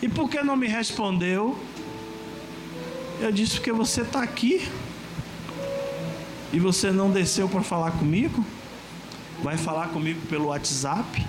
[0.00, 1.58] E por que não me respondeu?
[3.20, 4.66] Eu disse, porque você está aqui.
[6.50, 8.42] E você não desceu para falar comigo?
[9.42, 11.26] Vai falar comigo pelo WhatsApp?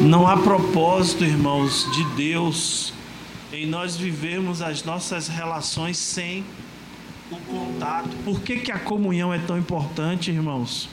[0.00, 2.94] Não há propósito, irmãos, de Deus
[3.52, 6.44] em nós vivermos as nossas relações sem
[7.32, 8.10] o contato.
[8.24, 10.88] Por que, que a comunhão é tão importante, irmãos?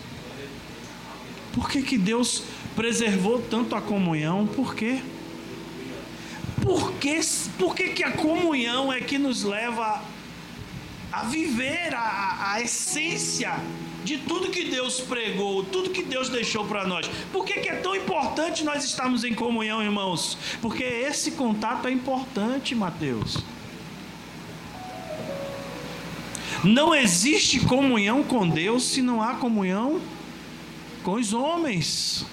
[1.53, 2.43] Por que, que Deus
[2.75, 4.47] preservou tanto a comunhão?
[4.47, 5.01] Por quê?
[6.61, 7.19] Por, que,
[7.57, 10.01] por que, que a comunhão é que nos leva
[11.11, 13.59] a viver a, a essência
[14.03, 17.09] de tudo que Deus pregou, tudo que Deus deixou para nós.
[17.31, 20.37] Por que, que, é tão importante nós estarmos em comunhão, irmãos?
[20.61, 23.37] Porque esse contato é importante, Mateus.
[26.64, 30.01] Não existe comunhão com Deus se não há comunhão
[31.03, 32.26] com os homens.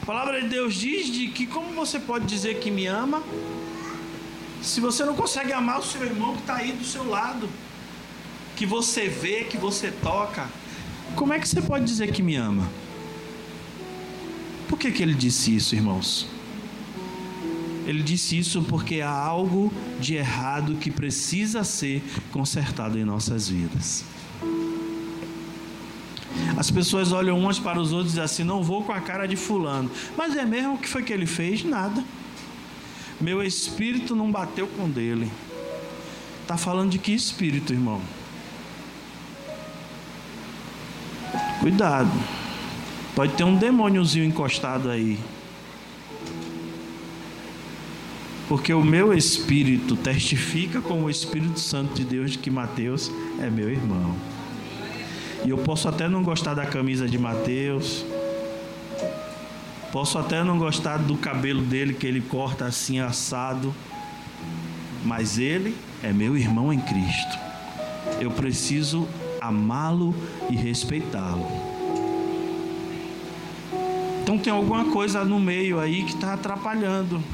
[0.00, 3.22] A palavra de Deus diz de que como você pode dizer que me ama
[4.62, 7.48] se você não consegue amar o seu irmão que está aí do seu lado,
[8.56, 10.48] que você vê, que você toca,
[11.14, 12.66] como é que você pode dizer que me ama?
[14.68, 16.26] Por que, que ele disse isso, irmãos?
[17.86, 24.04] Ele disse isso porque há algo de errado que precisa ser consertado em nossas vidas.
[26.56, 29.26] As pessoas olham umas para os outros e dizem assim: não vou com a cara
[29.26, 29.90] de fulano.
[30.16, 31.64] Mas é mesmo o que foi que ele fez?
[31.64, 32.04] Nada.
[33.20, 35.30] Meu espírito não bateu com dele.
[36.42, 38.00] Está falando de que espírito, irmão?
[41.60, 42.10] Cuidado.
[43.14, 45.18] Pode ter um demôniozinho encostado aí.
[48.52, 53.48] Porque o meu espírito testifica com o Espírito Santo de Deus de que Mateus é
[53.48, 54.14] meu irmão.
[55.42, 58.04] E eu posso até não gostar da camisa de Mateus.
[59.90, 63.74] Posso até não gostar do cabelo dele que ele corta assim assado.
[65.02, 67.38] Mas ele é meu irmão em Cristo.
[68.20, 69.08] Eu preciso
[69.40, 70.14] amá-lo
[70.50, 71.48] e respeitá-lo.
[74.22, 77.24] Então tem alguma coisa no meio aí que está atrapalhando.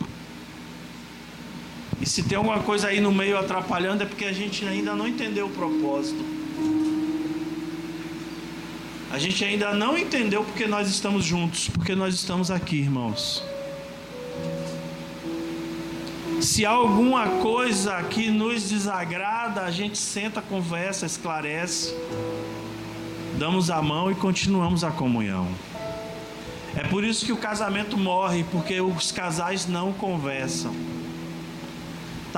[2.01, 5.09] E se tem alguma coisa aí no meio atrapalhando é porque a gente ainda não
[5.09, 6.24] entendeu o propósito.
[9.11, 13.42] A gente ainda não entendeu porque nós estamos juntos, porque nós estamos aqui, irmãos.
[16.40, 21.92] Se há alguma coisa que nos desagrada, a gente senta, conversa, esclarece,
[23.38, 25.49] damos a mão e continuamos a comunhão.
[26.76, 30.72] É por isso que o casamento morre, porque os casais não conversam.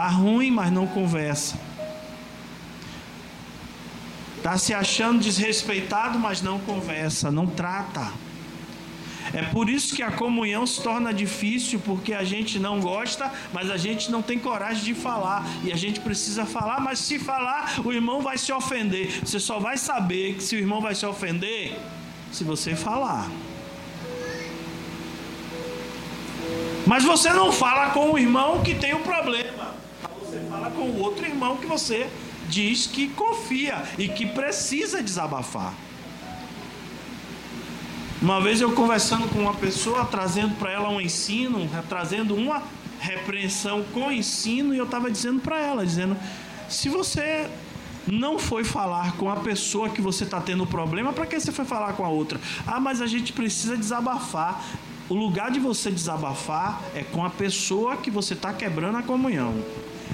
[0.01, 1.61] Tá ruim, mas não conversa.
[4.43, 8.11] Tá se achando desrespeitado, mas não conversa, não trata.
[9.35, 13.71] É por isso que a comunhão se torna difícil, porque a gente não gosta, mas
[13.71, 15.47] a gente não tem coragem de falar.
[15.63, 19.21] E a gente precisa falar, mas se falar, o irmão vai se ofender.
[19.23, 21.79] Você só vai saber que se o irmão vai se ofender
[22.33, 23.29] se você falar.
[26.87, 29.79] Mas você não fala com o irmão que tem o problema.
[30.31, 32.09] Você fala com o outro irmão que você
[32.49, 35.75] diz que confia e que precisa desabafar.
[38.23, 42.63] Uma vez eu conversando com uma pessoa, trazendo para ela um ensino, trazendo uma
[43.01, 46.17] repreensão com ensino, e eu estava dizendo para ela, dizendo:
[46.69, 47.49] se você
[48.07, 51.65] não foi falar com a pessoa que você está tendo problema, para que você foi
[51.65, 52.41] falar com a outra?
[52.65, 54.65] Ah, mas a gente precisa desabafar.
[55.09, 59.61] O lugar de você desabafar é com a pessoa que você está quebrando a comunhão.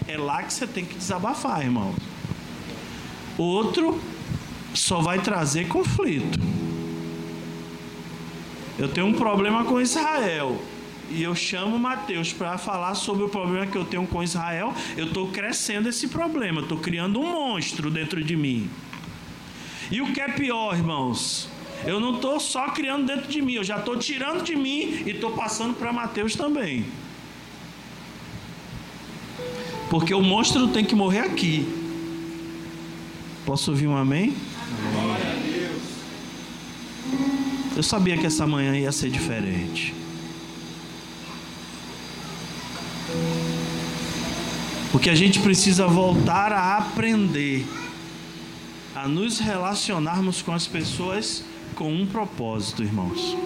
[0.06, 1.94] É lá que você tem que desabafar, irmão.
[3.36, 4.00] Outro
[4.74, 6.38] só vai trazer conflito.
[8.78, 10.60] Eu tenho um problema com Israel.
[11.10, 14.74] E eu chamo Mateus para falar sobre o problema que eu tenho com Israel.
[14.96, 18.68] Eu estou crescendo esse problema, estou criando um monstro dentro de mim.
[19.90, 21.48] E o que é pior, irmãos?
[21.84, 25.10] Eu não estou só criando dentro de mim, eu já estou tirando de mim e
[25.10, 26.84] estou passando para Mateus também.
[29.88, 31.66] Porque o monstro tem que morrer aqui.
[33.44, 34.34] Posso ouvir um amém?
[34.92, 35.82] Glória a Deus.
[37.76, 39.94] Eu sabia que essa manhã ia ser diferente.
[44.90, 47.66] Porque a gente precisa voltar a aprender
[48.94, 51.44] a nos relacionarmos com as pessoas
[51.74, 53.36] com um propósito, irmãos.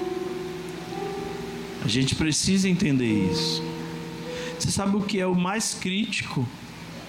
[1.84, 3.62] A gente precisa entender isso.
[4.60, 6.46] Você sabe o que é o mais crítico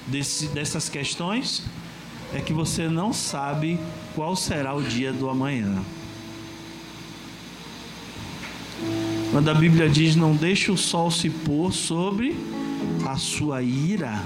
[0.07, 1.63] desse, dessas questões?
[2.33, 3.77] É que você não sabe
[4.15, 5.83] qual será o dia do amanhã.
[9.31, 12.37] Quando a Bíblia diz: Não deixe o sol se pôr sobre
[13.05, 14.23] a sua ira.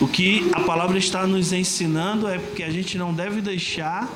[0.00, 4.08] O que a palavra está nos ensinando é que a gente não deve deixar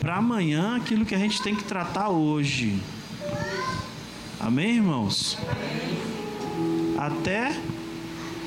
[0.00, 2.80] para amanhã aquilo que a gente tem que tratar hoje.
[4.48, 5.36] Amém, irmãos?
[6.96, 7.54] Até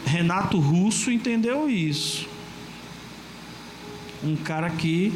[0.04, 2.28] Renato Russo entendeu isso.
[4.24, 5.14] Um cara que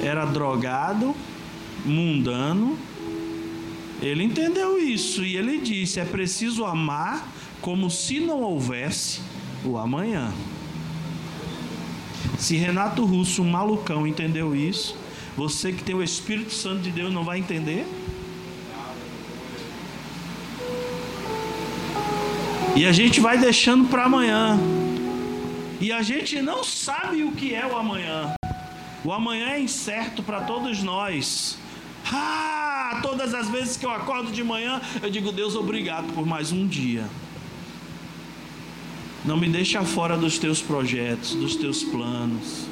[0.00, 1.12] era drogado,
[1.84, 2.78] mundano.
[4.00, 7.26] Ele entendeu isso e ele disse: é preciso amar
[7.60, 9.22] como se não houvesse
[9.64, 10.32] o amanhã.
[12.38, 14.96] Se Renato Russo, um malucão, entendeu isso,
[15.36, 17.84] você que tem o Espírito Santo de Deus não vai entender?
[22.76, 24.58] E a gente vai deixando para amanhã.
[25.80, 28.34] E a gente não sabe o que é o amanhã.
[29.04, 31.56] O amanhã é incerto para todos nós.
[32.12, 36.50] Ah, todas as vezes que eu acordo de manhã, eu digo, Deus, obrigado por mais
[36.50, 37.08] um dia.
[39.24, 42.66] Não me deixa fora dos teus projetos, dos teus planos.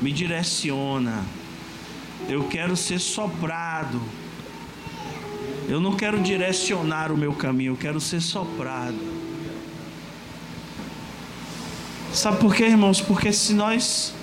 [0.00, 1.24] Me direciona.
[2.28, 4.00] Eu quero ser soprado.
[5.68, 8.98] Eu não quero direcionar o meu caminho, eu quero ser soprado.
[12.12, 13.00] Sabe por quê, irmãos?
[13.00, 14.14] Porque se nós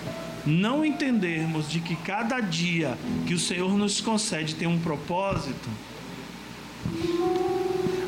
[0.45, 5.69] não entendermos de que cada dia que o Senhor nos concede tem um propósito,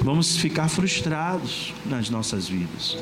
[0.02, 2.98] vamos ficar frustrados nas nossas vidas.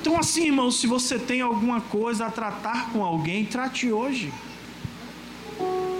[0.00, 4.32] Então, assim, irmãos, se você tem alguma coisa a tratar com alguém, trate hoje.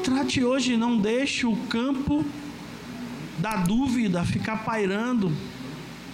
[0.02, 2.24] Trate hoje, não deixe o campo
[3.38, 5.32] da dúvida ficar pairando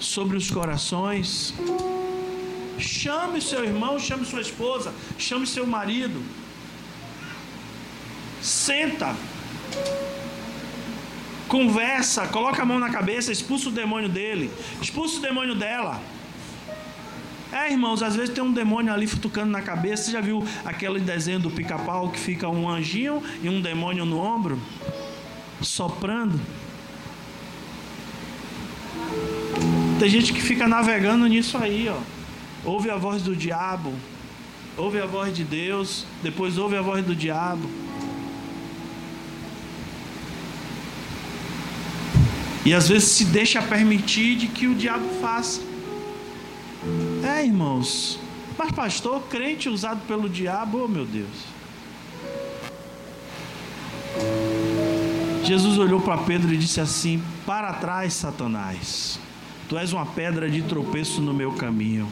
[0.01, 1.55] sobre os corações.
[2.79, 6.23] Chame seu irmão, chame sua esposa, chame seu marido.
[8.41, 9.17] Senta.
[11.49, 14.51] Conversa, coloca a mão na cabeça, expulsa o demônio dele,
[14.81, 16.01] expulsa o demônio dela.
[17.51, 20.05] É, irmãos, às vezes tem um demônio ali futucando na cabeça.
[20.05, 24.19] Você já viu aquele desenho do pica-pau que fica um anjinho e um demônio no
[24.19, 24.61] ombro?
[25.63, 26.39] Soprando.
[29.99, 31.99] Tem gente que fica navegando nisso aí, ó.
[32.65, 33.93] Ouve a voz do diabo,
[34.77, 37.69] ouve a voz de Deus, depois ouve a voz do diabo.
[42.65, 45.61] E às vezes se deixa permitir de que o diabo faça.
[47.25, 48.21] É, irmãos.
[48.57, 51.29] Mas pastor, crente usado pelo diabo, oh meu Deus.
[55.43, 59.19] Jesus olhou para Pedro e disse assim: Para trás, Satanás.
[59.69, 62.09] Tu és uma pedra de tropeço no meu caminho.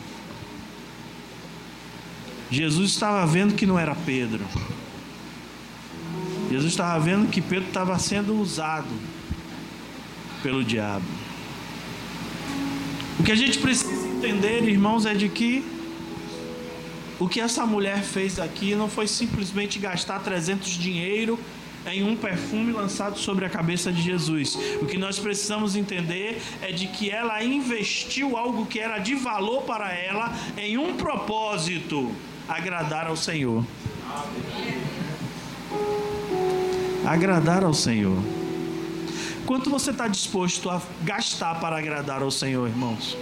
[2.50, 4.44] Jesus estava vendo que não era Pedro.
[6.50, 8.94] Jesus estava vendo que Pedro estava sendo usado
[10.42, 11.06] pelo diabo.
[13.18, 15.64] O que a gente precisa entender, irmãos, é de que
[17.18, 21.38] o que essa mulher fez aqui não foi simplesmente gastar 300 dinheiro
[21.86, 24.56] em um perfume lançado sobre a cabeça de Jesus.
[24.80, 29.62] O que nós precisamos entender é de que ela investiu algo que era de valor
[29.62, 32.12] para ela em um propósito
[32.48, 33.64] agradar ao Senhor.
[37.04, 38.18] Agradar ao Senhor.
[39.44, 43.16] Quanto você está disposto a gastar para agradar ao Senhor, irmãos?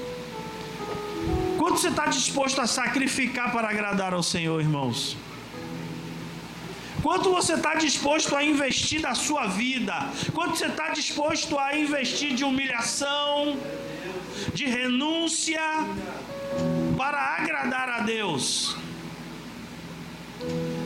[1.58, 5.16] Quanto você está disposto a sacrificar para agradar ao Senhor, irmãos?
[7.04, 9.94] Quanto você está disposto a investir da sua vida?
[10.32, 13.58] Quanto você está disposto a investir de humilhação,
[14.54, 15.60] de renúncia,
[16.96, 18.74] para agradar a Deus?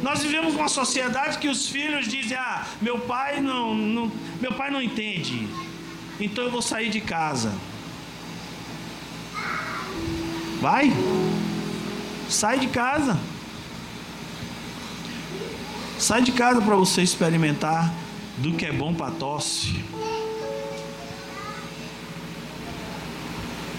[0.02, 4.10] Nós vivemos uma sociedade que os filhos dizem: "Ah, meu pai não, não,
[4.40, 5.48] meu pai não entende.
[6.18, 7.52] Então eu vou sair de casa."
[10.60, 10.92] Vai.
[12.28, 13.16] Sai de casa.
[15.98, 17.92] Sai de casa para você experimentar
[18.38, 19.84] do que é bom para tosse.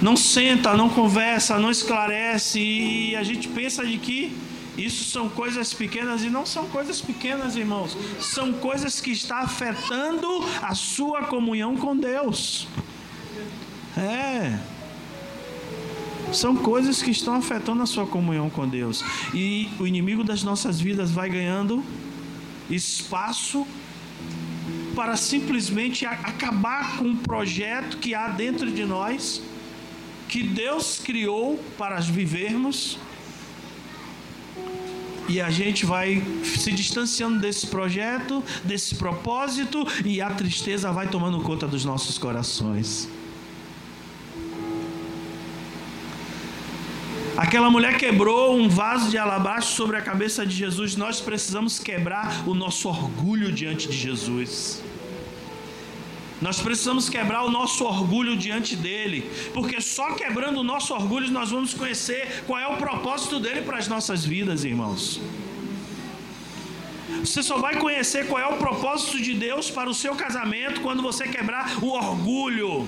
[0.02, 4.36] Não senta, não conversa, não esclarece e a gente pensa de que
[4.78, 7.98] isso são coisas pequenas e não são coisas pequenas, irmãos.
[8.20, 10.28] São coisas que estão afetando
[10.62, 12.68] a sua comunhão com Deus.
[13.98, 14.60] É.
[16.32, 19.04] São coisas que estão afetando a sua comunhão com Deus.
[19.34, 21.84] E o inimigo das nossas vidas vai ganhando
[22.70, 23.66] espaço
[24.96, 29.42] para simplesmente acabar com o projeto que há dentro de nós,
[30.28, 32.98] que Deus criou para vivermos
[35.30, 41.40] e a gente vai se distanciando desse projeto, desse propósito, e a tristeza vai tomando
[41.42, 43.08] conta dos nossos corações.
[47.40, 50.98] Aquela mulher quebrou um vaso de alabastro sobre a cabeça de Jesus.
[50.98, 54.84] Nós precisamos quebrar o nosso orgulho diante de Jesus.
[56.42, 61.50] Nós precisamos quebrar o nosso orgulho diante dele, porque só quebrando o nosso orgulho nós
[61.52, 65.22] vamos conhecer qual é o propósito dele para as nossas vidas, irmãos.
[67.22, 71.02] Você só vai conhecer qual é o propósito de Deus para o seu casamento quando
[71.02, 72.86] você quebrar o orgulho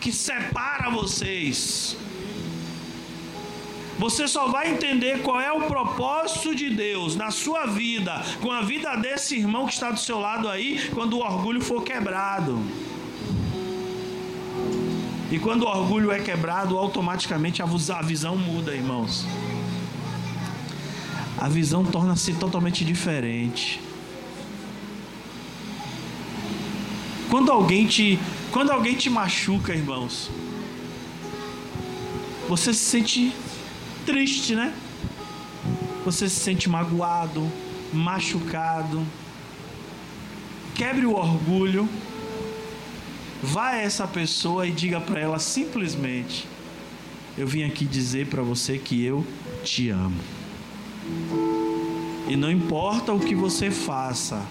[0.00, 1.96] que separa vocês.
[4.00, 8.62] Você só vai entender qual é o propósito de Deus na sua vida, com a
[8.62, 12.58] vida desse irmão que está do seu lado aí, quando o orgulho for quebrado.
[15.30, 17.66] E quando o orgulho é quebrado, automaticamente a
[18.00, 19.26] visão muda, irmãos.
[21.36, 23.82] A visão torna-se totalmente diferente.
[27.28, 28.18] Quando alguém te,
[28.50, 30.30] quando alguém te machuca, irmãos,
[32.48, 33.32] você se sente
[34.10, 34.74] triste, né?
[36.04, 37.50] Você se sente magoado,
[37.92, 39.06] machucado.
[40.74, 41.88] Quebre o orgulho
[43.42, 46.46] Vá a essa pessoa e diga para ela simplesmente:
[47.38, 49.26] Eu vim aqui dizer para você que eu
[49.64, 50.20] te amo.
[52.28, 54.46] E não importa o que você faça,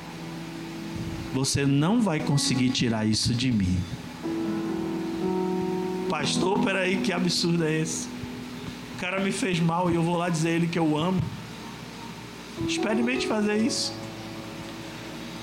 [1.33, 3.77] você não vai conseguir tirar isso de mim.
[6.09, 8.07] Pastor, peraí, que absurdo é esse?
[8.99, 11.21] O cara me fez mal e eu vou lá dizer a ele que eu amo.
[12.67, 13.93] Experimente fazer isso.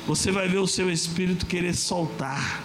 [0.06, 2.62] Você vai ver o seu espírito querer soltar.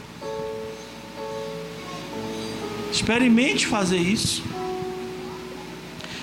[2.92, 4.44] Experimente fazer isso.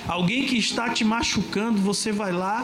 [0.06, 2.62] Alguém que está te machucando, você vai lá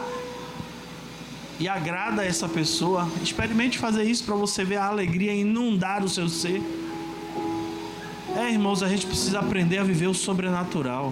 [1.59, 3.09] e agrada essa pessoa.
[3.23, 6.61] Experimente fazer isso para você ver a alegria inundar o seu ser.
[8.37, 11.11] É, irmãos, a gente precisa aprender a viver o sobrenatural.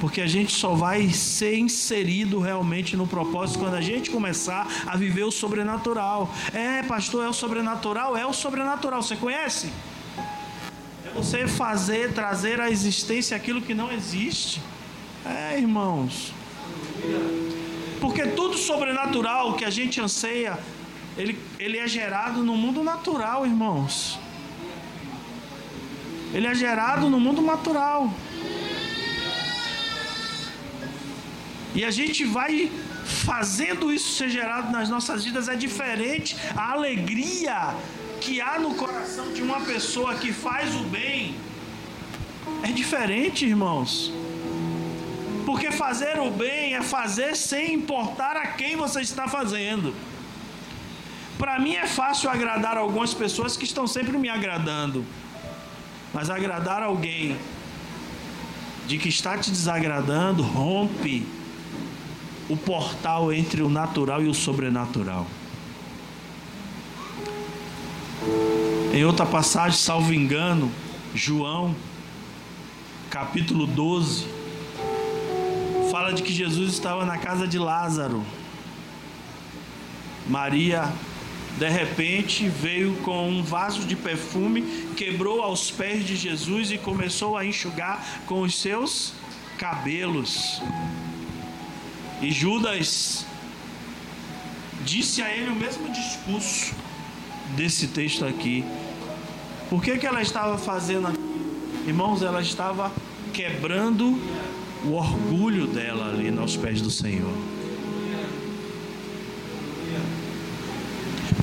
[0.00, 4.96] Porque a gente só vai ser inserido realmente no propósito quando a gente começar a
[4.96, 6.32] viver o sobrenatural.
[6.52, 8.16] É, pastor, é o sobrenatural?
[8.16, 9.02] É o sobrenatural.
[9.02, 9.70] Você conhece?
[11.16, 14.60] você fazer, trazer à existência aquilo que não existe.
[15.24, 16.32] É, irmãos.
[18.00, 20.58] Porque tudo sobrenatural que a gente anseia,
[21.16, 24.18] ele, ele é gerado no mundo natural, irmãos.
[26.34, 28.12] Ele é gerado no mundo natural.
[31.76, 32.72] E a gente vai
[33.04, 36.34] fazendo isso ser gerado nas nossas vidas é diferente.
[36.56, 37.74] A alegria
[38.18, 41.34] que há no coração de uma pessoa que faz o bem
[42.62, 44.10] é diferente, irmãos.
[45.44, 49.94] Porque fazer o bem é fazer sem importar a quem você está fazendo.
[51.36, 55.04] Para mim é fácil agradar algumas pessoas que estão sempre me agradando.
[56.14, 57.36] Mas agradar alguém
[58.86, 61.36] de que está te desagradando rompe
[62.48, 65.26] o portal entre o natural e o sobrenatural.
[68.92, 70.70] Em outra passagem, salvo engano,
[71.14, 71.74] João,
[73.10, 74.26] capítulo 12,
[75.90, 78.24] fala de que Jesus estava na casa de Lázaro.
[80.28, 80.92] Maria,
[81.58, 84.62] de repente, veio com um vaso de perfume,
[84.96, 89.12] quebrou aos pés de Jesus e começou a enxugar com os seus
[89.58, 90.60] cabelos.
[92.20, 93.26] E Judas
[94.84, 96.74] disse a ele o mesmo discurso
[97.56, 98.64] desse texto aqui.
[99.68, 101.26] Por que, que ela estava fazendo aquilo?
[101.86, 102.90] Irmãos, ela estava
[103.32, 104.18] quebrando
[104.84, 107.32] o orgulho dela ali nos pés do Senhor.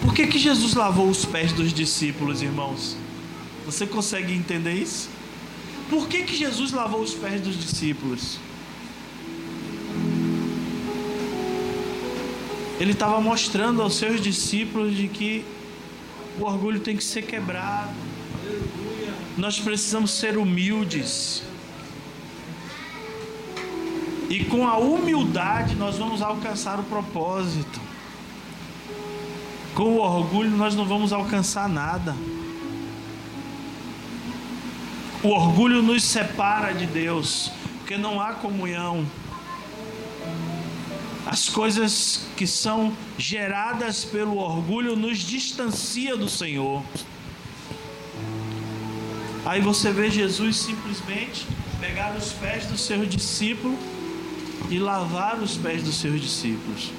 [0.01, 2.97] Por que, que Jesus lavou os pés dos discípulos, irmãos?
[3.65, 5.09] Você consegue entender isso?
[5.89, 8.37] Por que, que Jesus lavou os pés dos discípulos?
[12.79, 15.45] Ele estava mostrando aos seus discípulos de que
[16.39, 17.91] o orgulho tem que ser quebrado.
[19.37, 21.43] Nós precisamos ser humildes.
[24.29, 27.79] E com a humildade nós vamos alcançar o propósito.
[29.75, 32.15] Com o orgulho nós não vamos alcançar nada.
[35.23, 39.05] O orgulho nos separa de Deus, porque não há comunhão.
[41.25, 46.83] As coisas que são geradas pelo orgulho nos distancia do Senhor.
[49.45, 51.45] Aí você vê Jesus simplesmente
[51.79, 53.77] pegar os pés do seu discípulo
[54.69, 56.91] e lavar os pés dos seus discípulos.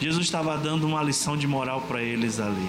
[0.00, 2.68] Jesus estava dando uma lição de moral para eles ali.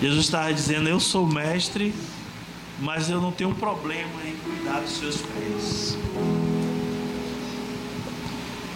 [0.00, 1.94] Jesus estava dizendo: Eu sou mestre,
[2.80, 5.96] mas eu não tenho problema em cuidar dos seus pés.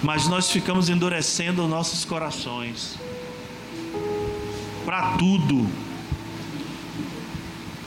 [0.03, 2.97] Mas nós ficamos endurecendo nossos corações
[4.85, 5.69] para tudo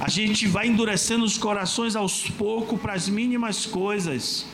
[0.01, 4.47] a gente vai endurecendo os corações aos poucos para as mínimas coisas.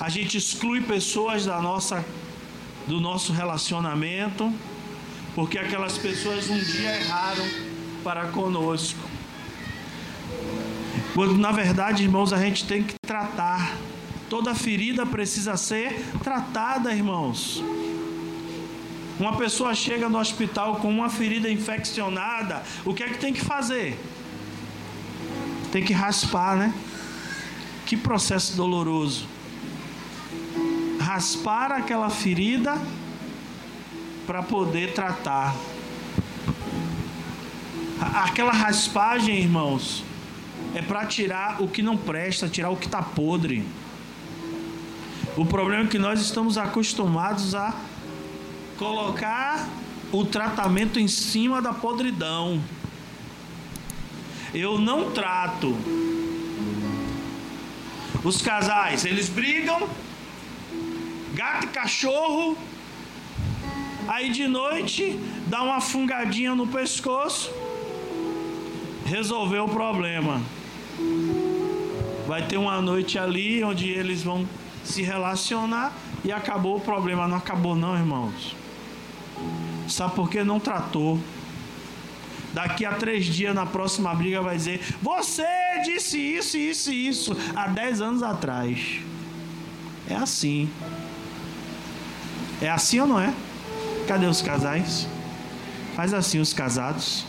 [0.00, 2.04] A gente exclui pessoas da nossa
[2.88, 4.52] do nosso relacionamento,
[5.36, 7.46] porque aquelas pessoas um dia erraram
[8.02, 8.98] para conosco.
[11.14, 13.72] Quando na verdade, irmãos, a gente tem que tratar.
[14.28, 17.62] Toda ferida precisa ser tratada, irmãos.
[19.18, 23.40] Uma pessoa chega no hospital com uma ferida infeccionada, o que é que tem que
[23.40, 23.98] fazer?
[25.72, 26.72] Tem que raspar, né?
[27.84, 29.26] Que processo doloroso.
[31.00, 32.78] Raspar aquela ferida
[34.26, 35.56] para poder tratar.
[38.00, 40.04] Aquela raspagem, irmãos,
[40.74, 43.64] é para tirar o que não presta, tirar o que está podre.
[45.38, 47.72] O problema é que nós estamos acostumados a
[48.76, 49.68] colocar
[50.10, 52.60] o tratamento em cima da podridão.
[54.52, 55.76] Eu não trato.
[58.24, 59.88] Os casais, eles brigam,
[61.34, 62.58] gato e cachorro,
[64.08, 65.16] aí de noite
[65.46, 67.52] dá uma fungadinha no pescoço,
[69.06, 70.42] resolveu o problema.
[72.26, 74.44] Vai ter uma noite ali onde eles vão
[74.88, 75.92] se relacionar
[76.24, 77.28] e acabou o problema.
[77.28, 78.56] Não acabou, não, irmãos.
[79.88, 81.18] Sabe por que não tratou?
[82.52, 85.46] Daqui a três dias, na próxima briga, vai dizer: Você
[85.84, 89.00] disse isso, isso e isso há dez anos atrás.
[90.08, 90.68] É assim.
[92.60, 93.32] É assim ou não é?
[94.06, 95.06] Cadê os casais?
[95.94, 97.24] Faz assim os casados.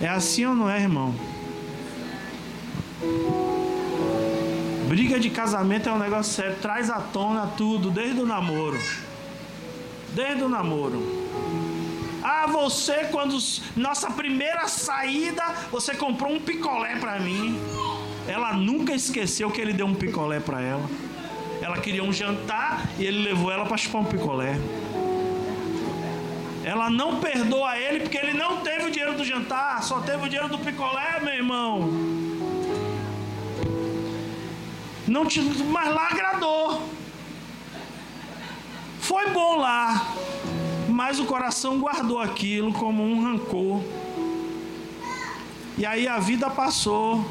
[0.00, 1.14] É assim ou não é, irmão?
[4.88, 8.78] Briga de casamento é um negócio sério, traz à tona tudo, desde o namoro.
[10.14, 11.24] Desde o namoro.
[12.22, 13.36] Ah, você, quando
[13.76, 17.58] nossa primeira saída, você comprou um picolé para mim.
[18.28, 20.88] Ela nunca esqueceu que ele deu um picolé para ela.
[21.62, 24.58] Ela queria um jantar e ele levou ela para chupar um picolé.
[26.62, 30.28] Ela não perdoa ele porque ele não teve o dinheiro do jantar, só teve o
[30.28, 32.33] dinheiro do picolé, meu irmão.
[35.06, 36.88] Não te, mas lá agradou.
[39.00, 40.14] Foi bom lá
[40.94, 43.82] mas o coração guardou aquilo como um rancor.
[45.76, 47.24] E aí a vida passou.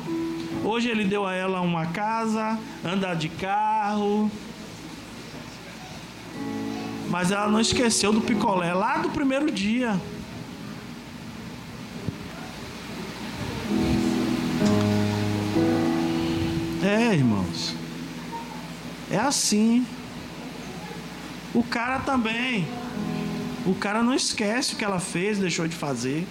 [0.66, 4.30] Hoje ele deu a ela uma casa, andar de carro.
[7.10, 9.98] Mas ela não esqueceu do picolé lá do primeiro dia.
[16.84, 17.74] É, irmãos.
[19.10, 19.86] É assim.
[21.54, 22.68] O cara também.
[23.66, 26.28] O cara não esquece o que ela fez, deixou de fazer.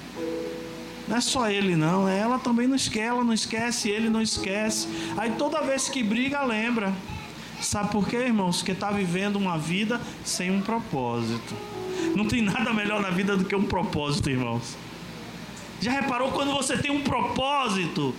[1.08, 4.20] Não é só ele não, é ela também não esquece, ela não esquece, ele não
[4.20, 4.86] esquece.
[5.16, 6.92] Aí toda vez que briga, lembra.
[7.60, 8.58] Sabe por quê, irmãos?
[8.58, 11.54] Porque está vivendo uma vida sem um propósito.
[12.14, 14.76] Não tem nada melhor na vida do que um propósito, irmãos.
[15.80, 18.14] Já reparou quando você tem um propósito?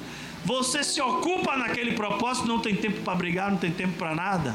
[0.46, 4.54] Você se ocupa naquele propósito, não tem tempo para brigar, não tem tempo para nada.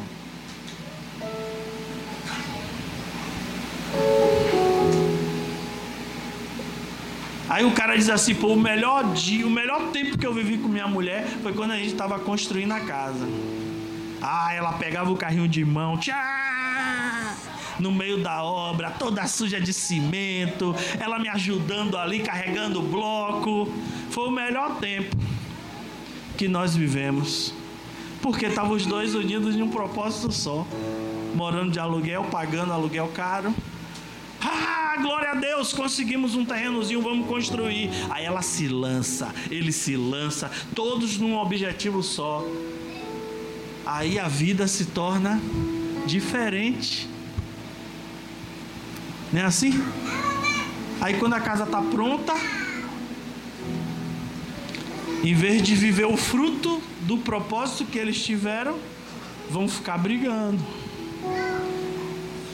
[7.48, 10.58] Aí o cara diz assim, pô, o melhor dia, o melhor tempo que eu vivi
[10.58, 13.26] com minha mulher foi quando a gente estava construindo a casa.
[14.20, 16.14] Ah, ela pegava o carrinho de mão, tchau,
[17.78, 23.72] no meio da obra, toda suja de cimento, ela me ajudando ali, carregando o bloco.
[24.10, 25.16] Foi o melhor tempo
[26.38, 27.52] que nós vivemos.
[28.22, 30.64] Porque estavam os dois unidos em um propósito só.
[31.34, 33.52] Morando de aluguel, pagando aluguel caro.
[34.40, 37.90] Ah, glória a Deus, conseguimos um terrenozinho, vamos construir.
[38.08, 42.46] Aí ela se lança, ele se lança, todos num objetivo só.
[43.84, 45.40] Aí a vida se torna
[46.06, 47.08] diferente.
[49.32, 49.72] Não é assim?
[51.00, 52.34] Aí quando a casa está pronta,
[55.22, 58.78] em vez de viver o fruto do propósito que eles tiveram,
[59.50, 60.62] vão ficar brigando.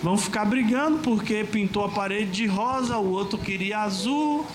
[0.03, 4.47] Vão ficar brigando porque pintou a parede de rosa, o outro queria azul,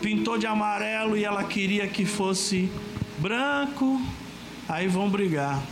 [0.00, 2.70] pintou de amarelo e ela queria que fosse
[3.18, 4.00] branco.
[4.68, 5.62] Aí vão brigar.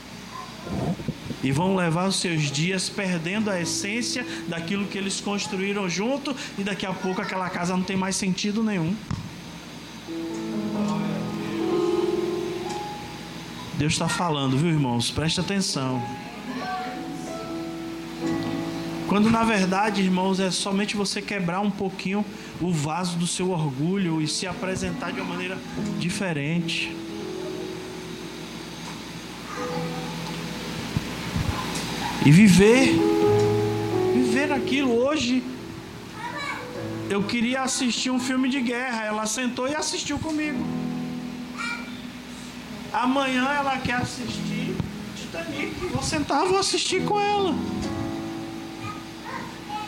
[1.42, 6.62] E vão levar os seus dias perdendo a essência daquilo que eles construíram junto, e
[6.62, 8.96] daqui a pouco aquela casa não tem mais sentido nenhum.
[13.78, 15.10] Deus está falando, viu, irmãos?
[15.10, 16.00] Preste atenção.
[19.08, 22.24] Quando na verdade, irmãos, é somente você quebrar um pouquinho
[22.60, 25.58] o vaso do seu orgulho e se apresentar de uma maneira
[25.98, 26.96] diferente.
[32.24, 32.94] E viver,
[34.14, 34.96] viver aquilo.
[34.96, 35.42] Hoje,
[37.10, 39.04] eu queria assistir um filme de guerra.
[39.04, 40.64] Ela sentou e assistiu comigo.
[42.94, 44.76] Amanhã ela quer assistir
[45.16, 45.74] Titanic.
[45.86, 47.52] Vou sentar, vou assistir com ela.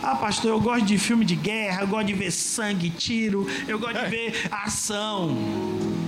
[0.03, 3.79] Ah, pastor, eu gosto de filme de guerra, eu gosto de ver sangue, tiro, eu
[3.79, 4.09] gosto de é.
[4.09, 5.37] ver ação.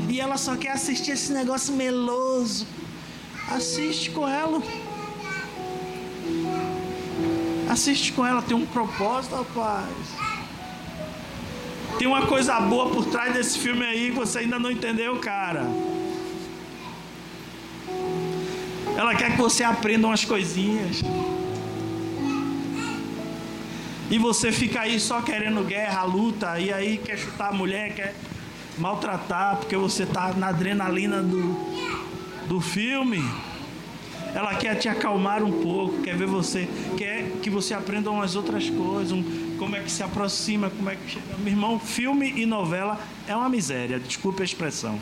[0.08, 2.66] E ela só quer assistir esse negócio meloso.
[3.48, 4.60] Assiste com ela.
[7.70, 9.88] Assiste com ela, tem um propósito, rapaz.
[11.96, 15.64] Tem uma coisa boa por trás desse filme aí que você ainda não entendeu, cara.
[18.98, 21.02] Ela quer que você aprenda umas coisinhas.
[24.10, 28.12] E você fica aí só querendo guerra, luta, e aí quer chutar a mulher, quer
[28.76, 31.54] maltratar, porque você está na adrenalina do,
[32.48, 33.22] do filme.
[34.34, 38.68] Ela quer te acalmar um pouco, quer ver você, quer que você aprenda umas outras
[38.68, 39.22] coisas, um,
[39.60, 41.36] como é que se aproxima, como é que chega.
[41.38, 44.98] Meu irmão, filme e novela é uma miséria, desculpe a expressão.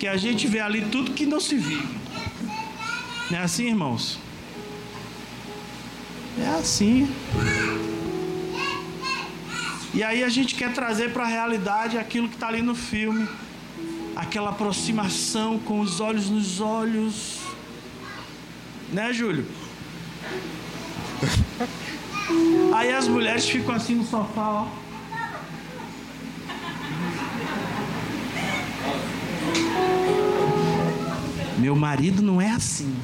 [0.00, 1.86] Que a gente vê ali tudo que não se vive.
[3.30, 4.18] Não é assim, irmãos?
[6.38, 7.08] É assim.
[9.92, 13.28] E aí a gente quer trazer para a realidade aquilo que está ali no filme,
[14.16, 17.38] aquela aproximação com os olhos nos olhos,
[18.90, 19.46] né, Júlio?
[22.72, 24.89] Aí as mulheres ficam assim no sofá, ó.
[31.58, 32.94] Meu marido não é assim.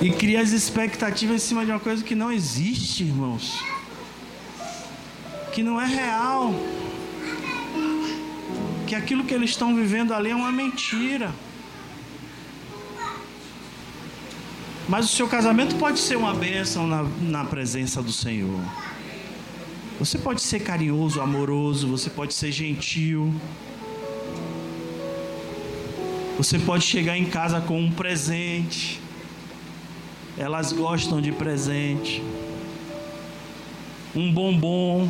[0.00, 3.62] E cria as expectativas em cima de uma coisa que não existe, irmãos.
[5.52, 6.54] Que não é real.
[8.86, 11.30] Que aquilo que eles estão vivendo ali é uma mentira.
[14.88, 18.60] Mas o seu casamento pode ser uma bênção na, na presença do Senhor.
[20.00, 23.34] Você pode ser carinhoso, amoroso, você pode ser gentil.
[26.38, 28.98] Você pode chegar em casa com um presente.
[30.38, 32.22] Elas gostam de presente.
[34.16, 35.06] Um bombom.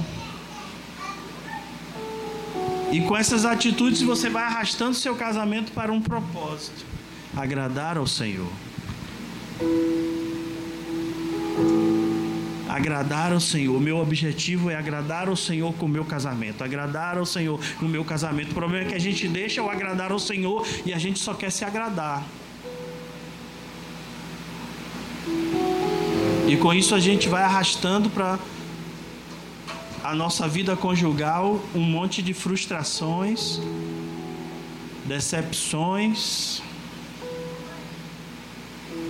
[2.90, 6.84] E com essas atitudes você vai arrastando seu casamento para um propósito:
[7.36, 8.50] agradar ao Senhor.
[12.70, 13.76] Agradar ao Senhor.
[13.76, 16.62] O meu objetivo é agradar ao Senhor com o meu casamento.
[16.62, 18.52] Agradar ao Senhor com o meu casamento.
[18.52, 21.34] O problema é que a gente deixa o agradar ao Senhor e a gente só
[21.34, 22.24] quer se agradar.
[26.46, 28.38] E com isso a gente vai arrastando para
[30.04, 33.60] a nossa vida conjugal um monte de frustrações,
[35.06, 36.62] decepções.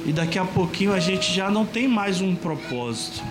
[0.06, 3.22] E daqui a pouquinho a gente já não tem mais um propósito.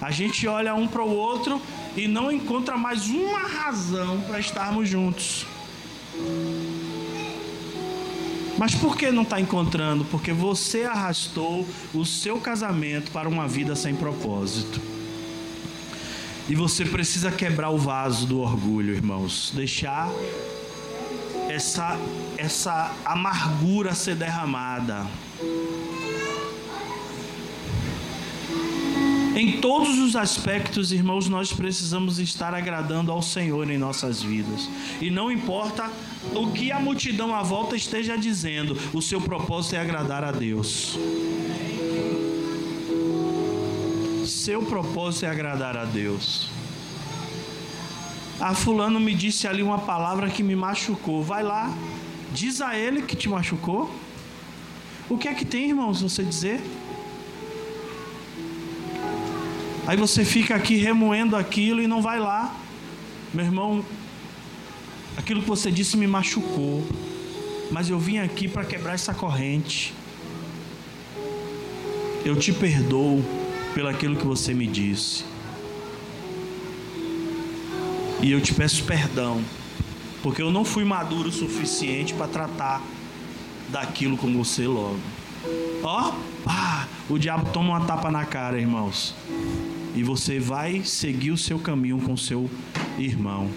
[0.00, 1.60] A gente olha um para o outro
[1.96, 5.46] e não encontra mais uma razão para estarmos juntos.
[8.58, 10.04] Mas por que não está encontrando?
[10.04, 14.80] Porque você arrastou o seu casamento para uma vida sem propósito.
[16.48, 19.52] E você precisa quebrar o vaso do orgulho, irmãos.
[19.54, 20.10] Deixar
[21.48, 21.98] essa,
[22.36, 25.06] essa amargura ser derramada.
[29.34, 34.68] Em todos os aspectos, irmãos, nós precisamos estar agradando ao Senhor em nossas vidas.
[35.00, 35.88] E não importa
[36.34, 40.98] o que a multidão à volta esteja dizendo, o seu propósito é agradar a Deus.
[44.26, 46.48] Seu propósito é agradar a Deus.
[48.40, 51.22] Ah, fulano me disse ali uma palavra que me machucou.
[51.22, 51.72] Vai lá,
[52.32, 53.90] diz a ele que te machucou.
[55.08, 56.60] O que é que tem, irmãos, você dizer?
[59.86, 62.54] Aí você fica aqui remoendo aquilo e não vai lá.
[63.32, 63.84] Meu irmão,
[65.16, 66.84] aquilo que você disse me machucou,
[67.70, 69.94] mas eu vim aqui para quebrar essa corrente.
[72.24, 73.24] Eu te perdoo
[73.74, 75.24] pelo aquilo que você me disse.
[78.22, 79.42] E eu te peço perdão,
[80.22, 82.82] porque eu não fui maduro o suficiente para tratar
[83.70, 85.00] daquilo com você logo.
[85.82, 86.12] Ó,
[86.44, 89.14] pá, o diabo toma uma tapa na cara, irmãos
[89.94, 92.48] e você vai seguir o seu caminho com seu
[92.98, 93.50] irmão.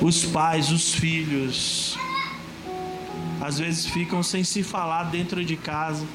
[0.00, 1.98] Os pais, os filhos,
[3.40, 6.06] às vezes ficam sem se falar dentro de casa,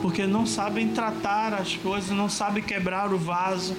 [0.00, 3.76] porque não sabem tratar as coisas, não sabem quebrar o vaso.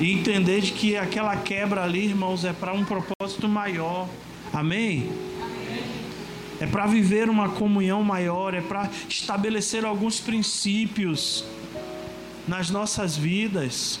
[0.00, 4.08] E entender de que aquela quebra ali, irmãos, é para um propósito maior.
[4.52, 5.10] Amém?
[6.60, 11.44] É para viver uma comunhão maior, é para estabelecer alguns princípios
[12.46, 14.00] nas nossas vidas.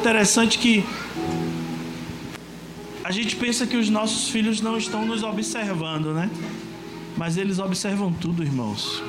[0.00, 0.84] Interessante que
[3.04, 6.30] a gente pensa que os nossos filhos não estão nos observando, né?
[7.16, 9.02] Mas eles observam tudo, irmãos.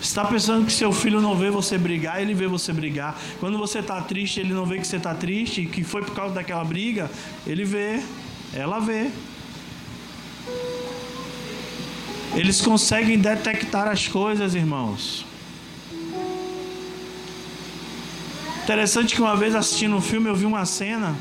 [0.00, 3.18] Está pensando que seu filho não vê você brigar, ele vê você brigar.
[3.40, 6.34] Quando você está triste, ele não vê que você está triste, que foi por causa
[6.34, 7.10] daquela briga,
[7.46, 8.02] ele vê,
[8.52, 9.10] ela vê.
[12.34, 15.24] Eles conseguem detectar as coisas, irmãos.
[18.62, 21.16] Interessante que uma vez assistindo um filme eu vi uma cena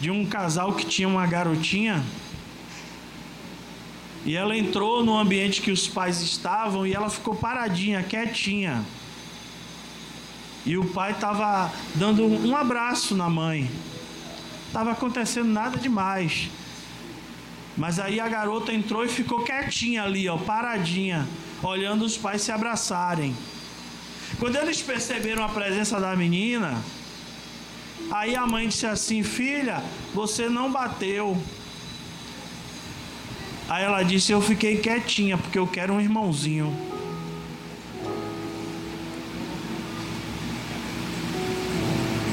[0.00, 2.04] de um casal que tinha uma garotinha
[4.24, 8.82] e ela entrou no ambiente que os pais estavam e ela ficou paradinha, quietinha.
[10.64, 13.70] E o pai estava dando um abraço na mãe.
[14.66, 16.48] Estava acontecendo nada demais.
[17.76, 21.28] Mas aí a garota entrou e ficou quietinha ali, ó, paradinha,
[21.62, 23.36] olhando os pais se abraçarem.
[24.38, 26.82] Quando eles perceberam a presença da menina,
[28.10, 29.82] aí a mãe disse assim: Filha,
[30.14, 31.36] você não bateu.
[33.68, 36.74] Aí ela disse: Eu fiquei quietinha porque eu quero um irmãozinho.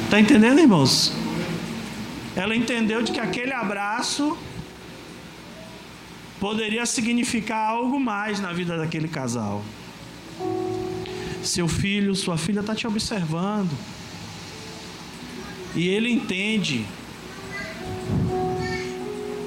[0.10, 1.14] Tá entendendo, irmãos?
[2.36, 4.38] Ela entendeu de que aquele abraço
[6.40, 9.64] poderia significar algo mais na vida daquele casal.
[11.44, 13.72] Seu filho, sua filha está te observando.
[15.76, 16.86] E ele entende.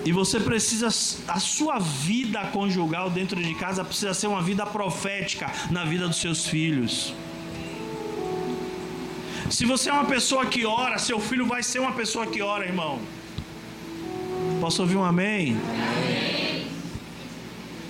[0.05, 0.88] E você precisa,
[1.28, 6.18] a sua vida conjugal dentro de casa precisa ser uma vida profética na vida dos
[6.18, 7.14] seus filhos.
[9.50, 12.66] Se você é uma pessoa que ora, seu filho vai ser uma pessoa que ora,
[12.66, 13.00] irmão.
[14.61, 15.57] Posso ouvir um amém?
[15.57, 16.66] amém.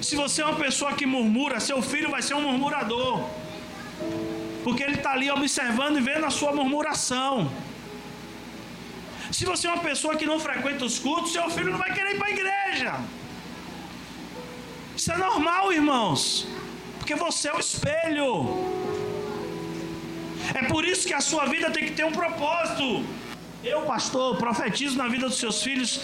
[0.00, 3.24] Se você é uma pessoa que murmura, seu filho vai ser um murmurador
[4.64, 7.50] porque ele está ali observando e vendo a sua murmuração.
[9.36, 12.12] Se você é uma pessoa que não frequenta os cultos, seu filho não vai querer
[12.14, 12.92] ir para a igreja.
[14.96, 16.46] Isso é normal, irmãos,
[16.98, 18.28] porque você é o espelho.
[20.54, 23.04] É por isso que a sua vida tem que ter um propósito.
[23.64, 26.00] Eu, pastor, profetizo na vida dos seus filhos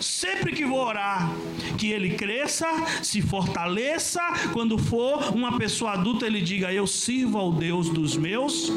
[0.00, 1.30] sempre que vou orar,
[1.76, 2.66] que ele cresça,
[3.02, 4.22] se fortaleça,
[4.54, 8.72] quando for uma pessoa adulta, ele diga: Eu sirvo ao Deus dos meus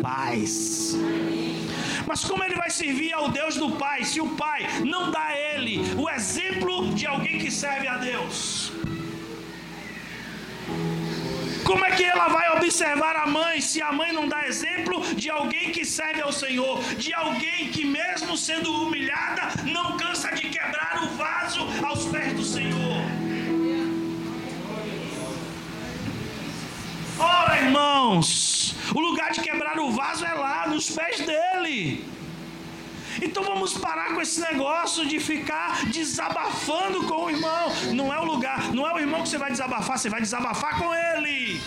[0.00, 0.96] pais.
[2.06, 5.36] Mas como ele vai servir ao Deus do Pai se o Pai não dá a
[5.36, 8.72] ele o exemplo de alguém que serve a Deus?
[11.64, 15.28] Como é que ela vai observar a mãe se a mãe não dá exemplo de
[15.28, 21.02] alguém que serve ao Senhor, de alguém que, mesmo sendo humilhada, não cansa de quebrar
[21.02, 23.02] o vaso aos pés do Senhor?
[27.18, 32.04] Ora, irmãos, o lugar de quebrar o vaso é lá, nos pés dele.
[33.22, 37.72] Então vamos parar com esse negócio de ficar desabafando com o irmão.
[37.94, 40.78] Não é o lugar, não é o irmão que você vai desabafar, você vai desabafar
[40.78, 41.60] com ele.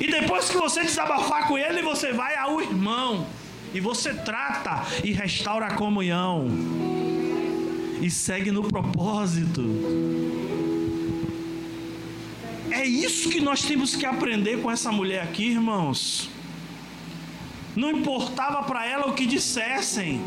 [0.00, 3.26] E depois que você desabafar com ele, você vai ao irmão.
[3.74, 6.48] E você trata e restaura a comunhão.
[8.00, 9.62] E segue no propósito.
[12.70, 16.28] É isso que nós temos que aprender com essa mulher aqui, irmãos.
[17.74, 20.20] Não importava para ela o que dissessem,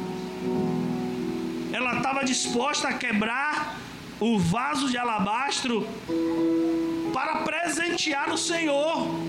[1.71, 3.77] ela estava disposta a quebrar
[4.19, 5.87] o vaso de alabastro
[7.13, 9.19] para presentear o Senhor.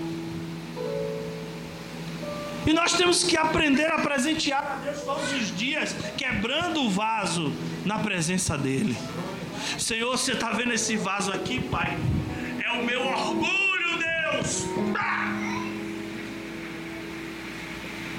[2.64, 7.52] E nós temos que aprender a presentear a Deus todos os dias, quebrando o vaso
[7.84, 8.96] na presença dEle.
[9.78, 11.98] Senhor, você está vendo esse vaso aqui, Pai?
[12.78, 14.66] O meu orgulho, Deus.
[14.98, 15.32] Ah!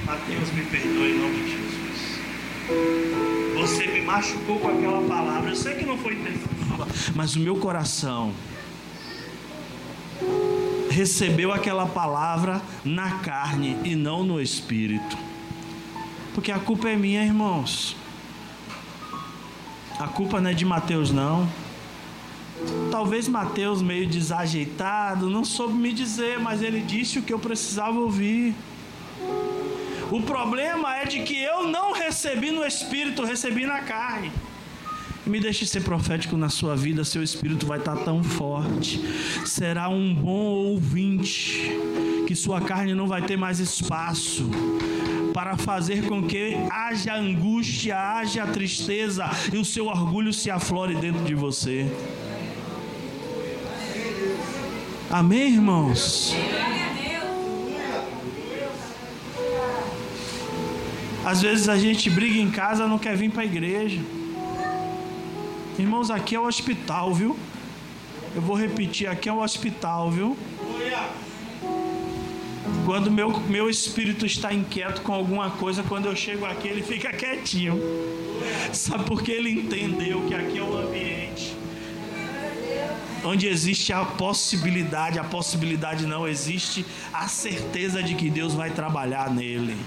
[0.05, 2.19] Mateus, me perdoe em nome de Jesus.
[3.55, 5.49] Você me machucou com aquela palavra.
[5.49, 8.33] Eu sei que não foi intenção sua, mas o meu coração
[10.89, 15.17] recebeu aquela palavra na carne e não no espírito.
[16.33, 17.95] Porque a culpa é minha, irmãos.
[19.99, 21.47] A culpa não é de Mateus, não.
[22.91, 27.99] Talvez Mateus, meio desajeitado, não soube me dizer, mas ele disse o que eu precisava
[27.99, 28.53] ouvir.
[30.11, 34.31] O problema é de que eu não recebi no espírito, recebi na carne.
[35.25, 39.01] Me deixe ser profético na sua vida, seu espírito vai estar tão forte.
[39.45, 41.71] Será um bom ouvinte,
[42.27, 44.49] que sua carne não vai ter mais espaço
[45.33, 51.23] para fazer com que haja angústia, haja tristeza e o seu orgulho se aflore dentro
[51.23, 51.91] de você.
[55.13, 56.33] Amém, irmãos?
[61.23, 64.01] Às vezes a gente briga em casa, não quer vir para a igreja.
[65.77, 67.37] Irmãos, aqui é o hospital, viu?
[68.35, 70.35] Eu vou repetir, aqui é o hospital, viu?
[72.83, 77.13] Quando meu, meu espírito está inquieto com alguma coisa, quando eu chego aqui, ele fica
[77.13, 77.79] quietinho.
[78.73, 81.62] Sabe por que ele entendeu que aqui é o ambiente
[83.23, 89.29] onde existe a possibilidade, a possibilidade não existe a certeza de que Deus vai trabalhar
[89.29, 89.77] nele.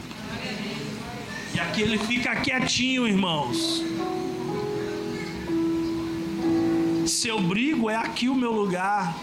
[1.54, 3.82] E aqui ele fica quietinho, irmãos.
[7.06, 9.16] Se eu brigo, é aqui o meu lugar.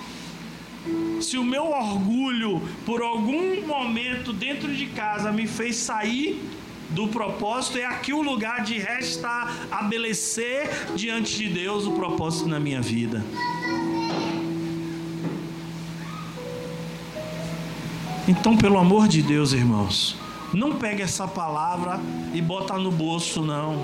[1.22, 6.42] Se o meu orgulho, por algum momento dentro de casa, me fez sair
[6.90, 12.82] do propósito, é aqui o lugar de restabelecer diante de Deus o propósito na minha
[12.82, 13.24] vida.
[18.26, 20.16] Então, pelo amor de Deus, irmãos,
[20.54, 22.00] não pegue essa palavra
[22.34, 23.84] e bota no bolso, não.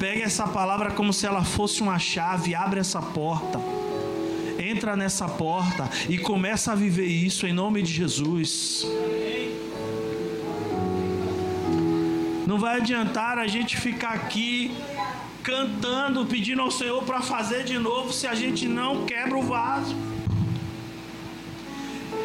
[0.00, 3.60] Pegue essa palavra como se ela fosse uma chave, abre essa porta.
[4.58, 8.84] Entra nessa porta e começa a viver isso em nome de Jesus.
[12.44, 14.74] Não vai adiantar a gente ficar aqui
[15.44, 19.94] cantando, pedindo ao Senhor para fazer de novo se a gente não quebra o vaso.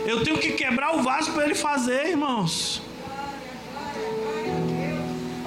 [0.05, 2.79] Eu tenho que quebrar o vaso para ele fazer, irmãos.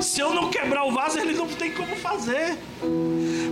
[0.01, 2.59] Se eu não quebrar o vaso, ele não tem como fazer.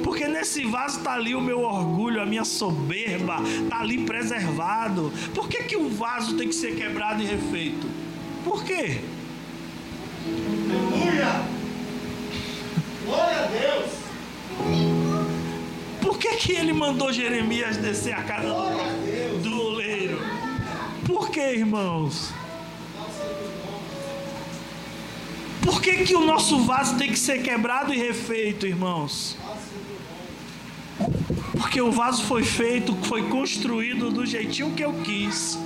[0.02, 5.12] Porque nesse vaso está ali o meu orgulho, a minha soberba, está ali preservado.
[5.32, 7.88] Por que, que o vaso tem que ser quebrado e refeito?
[8.44, 9.00] Por quê?
[10.26, 11.42] Aleluia!
[13.04, 13.90] Glória a Deus!
[16.00, 18.76] Por que, que ele mandou Jeremias descer a casa do oleiro?
[18.78, 19.05] Por
[21.36, 22.32] que, irmãos?
[25.60, 29.36] Por que, que o nosso vaso tem que ser quebrado e refeito, irmãos?
[31.58, 35.58] Porque o vaso foi feito, foi construído do jeitinho que eu quis.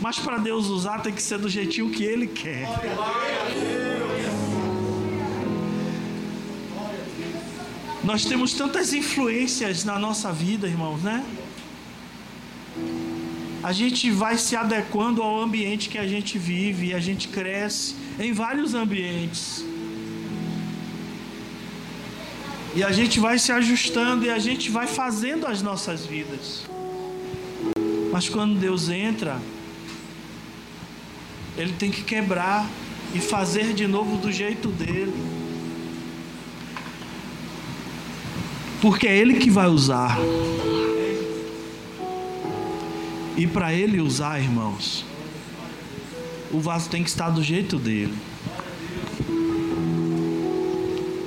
[0.00, 2.68] Mas para Deus usar tem que ser do jeitinho que Ele quer.
[8.04, 11.24] Nós temos tantas influências na nossa vida, irmãos, né?
[13.64, 18.30] A gente vai se adequando ao ambiente que a gente vive, a gente cresce em
[18.30, 19.64] vários ambientes.
[22.76, 26.66] E a gente vai se ajustando e a gente vai fazendo as nossas vidas.
[28.12, 29.40] Mas quando Deus entra,
[31.56, 32.68] Ele tem que quebrar
[33.14, 35.14] e fazer de novo do jeito dele.
[38.82, 40.18] Porque é Ele que vai usar.
[43.36, 45.04] E para Ele usar, irmãos,
[46.52, 48.16] o vaso tem que estar do jeito dele.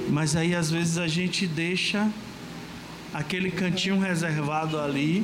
[0.09, 2.09] Mas aí às vezes a gente deixa
[3.13, 5.23] aquele cantinho reservado ali,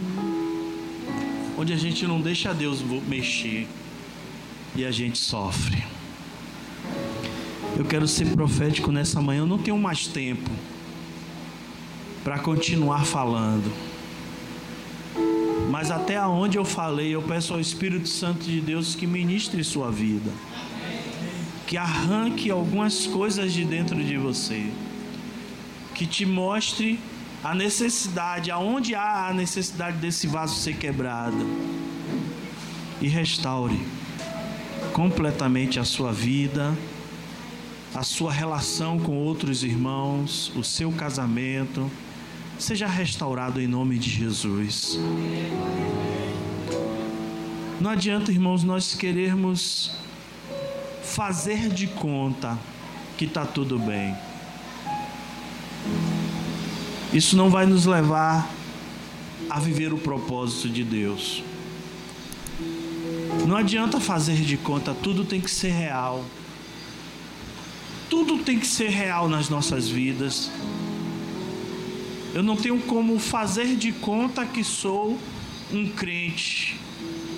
[1.58, 3.68] onde a gente não deixa Deus mexer
[4.76, 5.84] e a gente sofre.
[7.78, 10.50] Eu quero ser profético nessa manhã, eu não tenho mais tempo
[12.24, 13.93] para continuar falando.
[15.74, 19.90] Mas até aonde eu falei, eu peço ao Espírito Santo de Deus que ministre sua
[19.92, 20.30] vida.
[21.66, 24.70] Que arranque algumas coisas de dentro de você.
[25.96, 27.00] Que te mostre
[27.44, 31.44] a necessidade, aonde há a necessidade desse vaso ser quebrado.
[33.02, 33.82] E restaure
[34.94, 36.72] completamente a sua vida,
[37.96, 41.90] a sua relação com outros irmãos, o seu casamento
[42.64, 44.98] seja restaurado em nome de Jesus.
[47.82, 49.92] Não adianta, irmãos, nós querermos
[51.04, 52.58] fazer de conta
[53.18, 54.16] que está tudo bem.
[57.12, 58.50] Isso não vai nos levar
[59.50, 61.44] a viver o propósito de Deus.
[63.46, 66.24] Não adianta fazer de conta, tudo tem que ser real.
[68.10, 70.50] Tudo tem que ser real nas nossas vidas.
[72.34, 75.20] Eu não tenho como fazer de conta que sou
[75.72, 76.80] um crente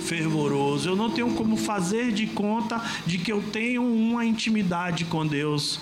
[0.06, 0.88] fervoroso.
[0.88, 5.80] Eu não tenho como fazer de conta de que eu tenho uma intimidade com Deus.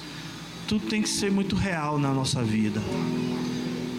[0.67, 2.81] tudo tem que ser muito real na nossa vida.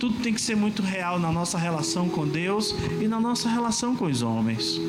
[0.00, 3.94] Tudo tem que ser muito real na nossa relação com Deus e na nossa relação
[3.94, 4.80] com os homens.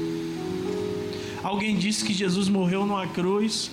[1.44, 3.70] Alguém disse que Jesus morreu numa cruz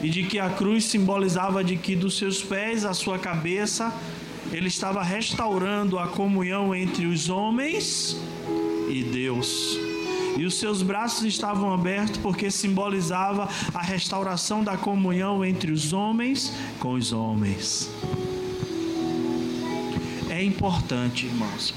[0.00, 3.92] e de que a cruz simbolizava de que dos seus pés à sua cabeça
[4.52, 8.16] ele estava restaurando a comunhão entre os homens
[8.88, 9.78] e Deus.
[10.36, 16.52] E os seus braços estavam abertos porque simbolizava a restauração da comunhão entre os homens
[16.80, 17.88] com os homens.
[20.28, 21.72] É importante, irmãos.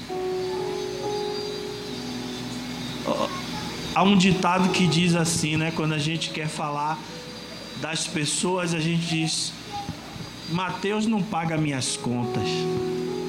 [3.94, 5.72] Há um ditado que diz assim, né?
[5.74, 6.98] Quando a gente quer falar
[7.80, 9.52] das pessoas, a gente diz:
[10.50, 12.48] Mateus não paga minhas contas.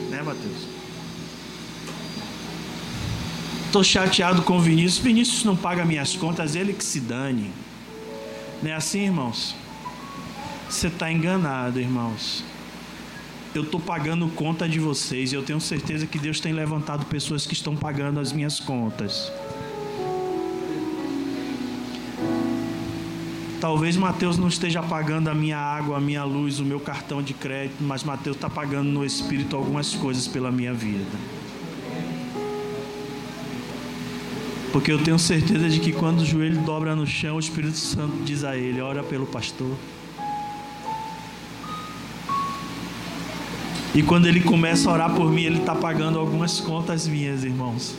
[0.10, 0.68] Né, Mateus?
[3.66, 5.04] Estou chateado com o Vinícius.
[5.04, 7.52] Vinícius não paga minhas contas, ele que se dane.
[8.64, 9.56] Não é assim, irmãos?
[10.70, 12.44] Você está enganado, irmãos.
[13.54, 17.46] Eu estou pagando conta de vocês e eu tenho certeza que Deus tem levantado pessoas
[17.46, 19.32] que estão pagando as minhas contas.
[23.60, 27.34] Talvez Mateus não esteja pagando a minha água, a minha luz, o meu cartão de
[27.34, 31.04] crédito, mas Mateus está pagando no Espírito algumas coisas pela minha vida.
[34.72, 38.24] Porque eu tenho certeza de que quando o joelho dobra no chão, o Espírito Santo
[38.24, 39.76] diz a ele: ora pelo pastor.
[43.94, 47.96] E quando ele começa a orar por mim, ele está pagando algumas contas minhas, irmãos.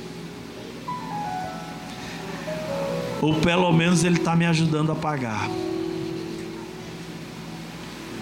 [3.20, 5.48] Ou pelo menos ele está me ajudando a pagar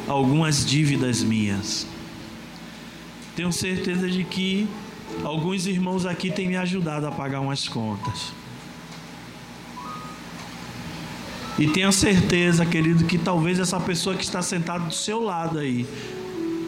[0.08, 1.86] algumas dívidas minhas.
[3.36, 4.66] Tenho certeza de que
[5.22, 8.32] alguns irmãos aqui têm me ajudado a pagar umas contas.
[11.58, 15.86] E tenha certeza, querido, que talvez essa pessoa que está sentada do seu lado aí,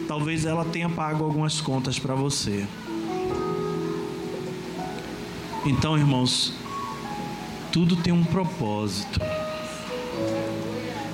[0.07, 2.65] talvez ela tenha pago algumas contas para você.
[5.65, 6.53] Então, irmãos,
[7.71, 9.19] tudo tem um propósito.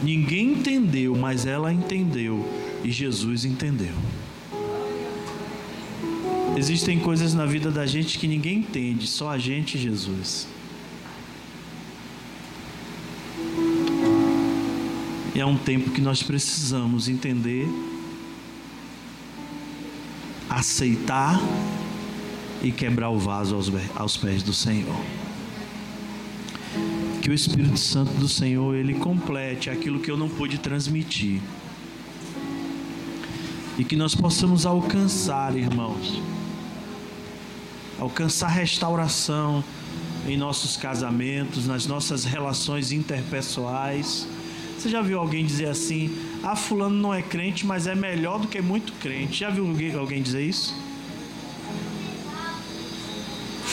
[0.01, 2.45] Ninguém entendeu, mas ela entendeu
[2.83, 3.93] e Jesus entendeu.
[6.55, 10.47] Existem coisas na vida da gente que ninguém entende, só a gente e Jesus.
[15.35, 17.67] E é um tempo que nós precisamos entender,
[20.49, 21.39] aceitar
[22.63, 25.16] e quebrar o vaso aos, aos pés do Senhor.
[27.27, 31.41] Que o Espírito Santo do Senhor ele complete aquilo que eu não pude transmitir.
[33.77, 36.21] E que nós possamos alcançar, irmãos,
[37.99, 39.61] alcançar restauração
[40.25, 44.25] em nossos casamentos, nas nossas relações interpessoais
[44.77, 48.47] você já viu alguém dizer assim: ah, Fulano não é crente, mas é melhor do
[48.47, 49.39] que muito crente?
[49.39, 49.67] Já viu
[49.99, 50.73] alguém dizer isso?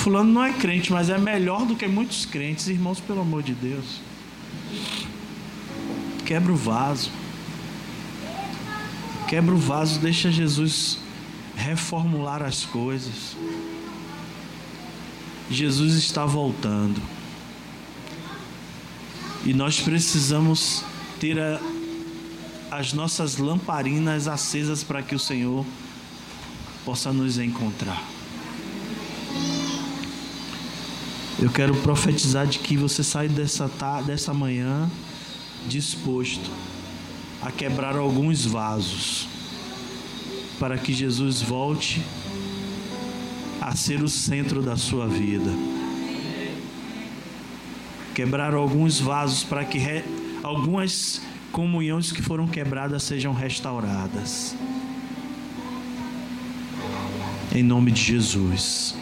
[0.05, 3.55] Fulano não é crente, mas é melhor do que muitos crentes, irmãos, pelo amor de
[3.55, 4.03] Deus.
[6.27, 7.11] Quebra o vaso.
[9.27, 10.99] Quebra o vaso, deixa Jesus
[11.57, 13.35] reformular as coisas.
[15.51, 17.01] Jesus está voltando.
[19.43, 20.85] E nós precisamos
[21.19, 21.59] ter a,
[22.71, 25.65] as nossas lamparinas acesas para que o Senhor
[26.85, 28.03] possa nos encontrar.
[31.45, 33.71] Eu quero profetizar de que você sai dessa,
[34.07, 34.91] dessa manhã
[35.67, 36.51] disposto
[37.43, 39.29] a quebrar alguns vasos
[40.59, 42.03] para que Jesus volte
[43.61, 45.51] a ser o centro da sua vida.
[48.15, 49.79] Quebrar alguns vasos para que
[50.43, 51.21] algumas
[51.53, 54.57] comunhões que foram quebradas sejam restauradas.
[57.55, 58.97] Em nome de Jesus.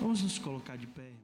[0.00, 1.17] Vamos nos colocar de pé.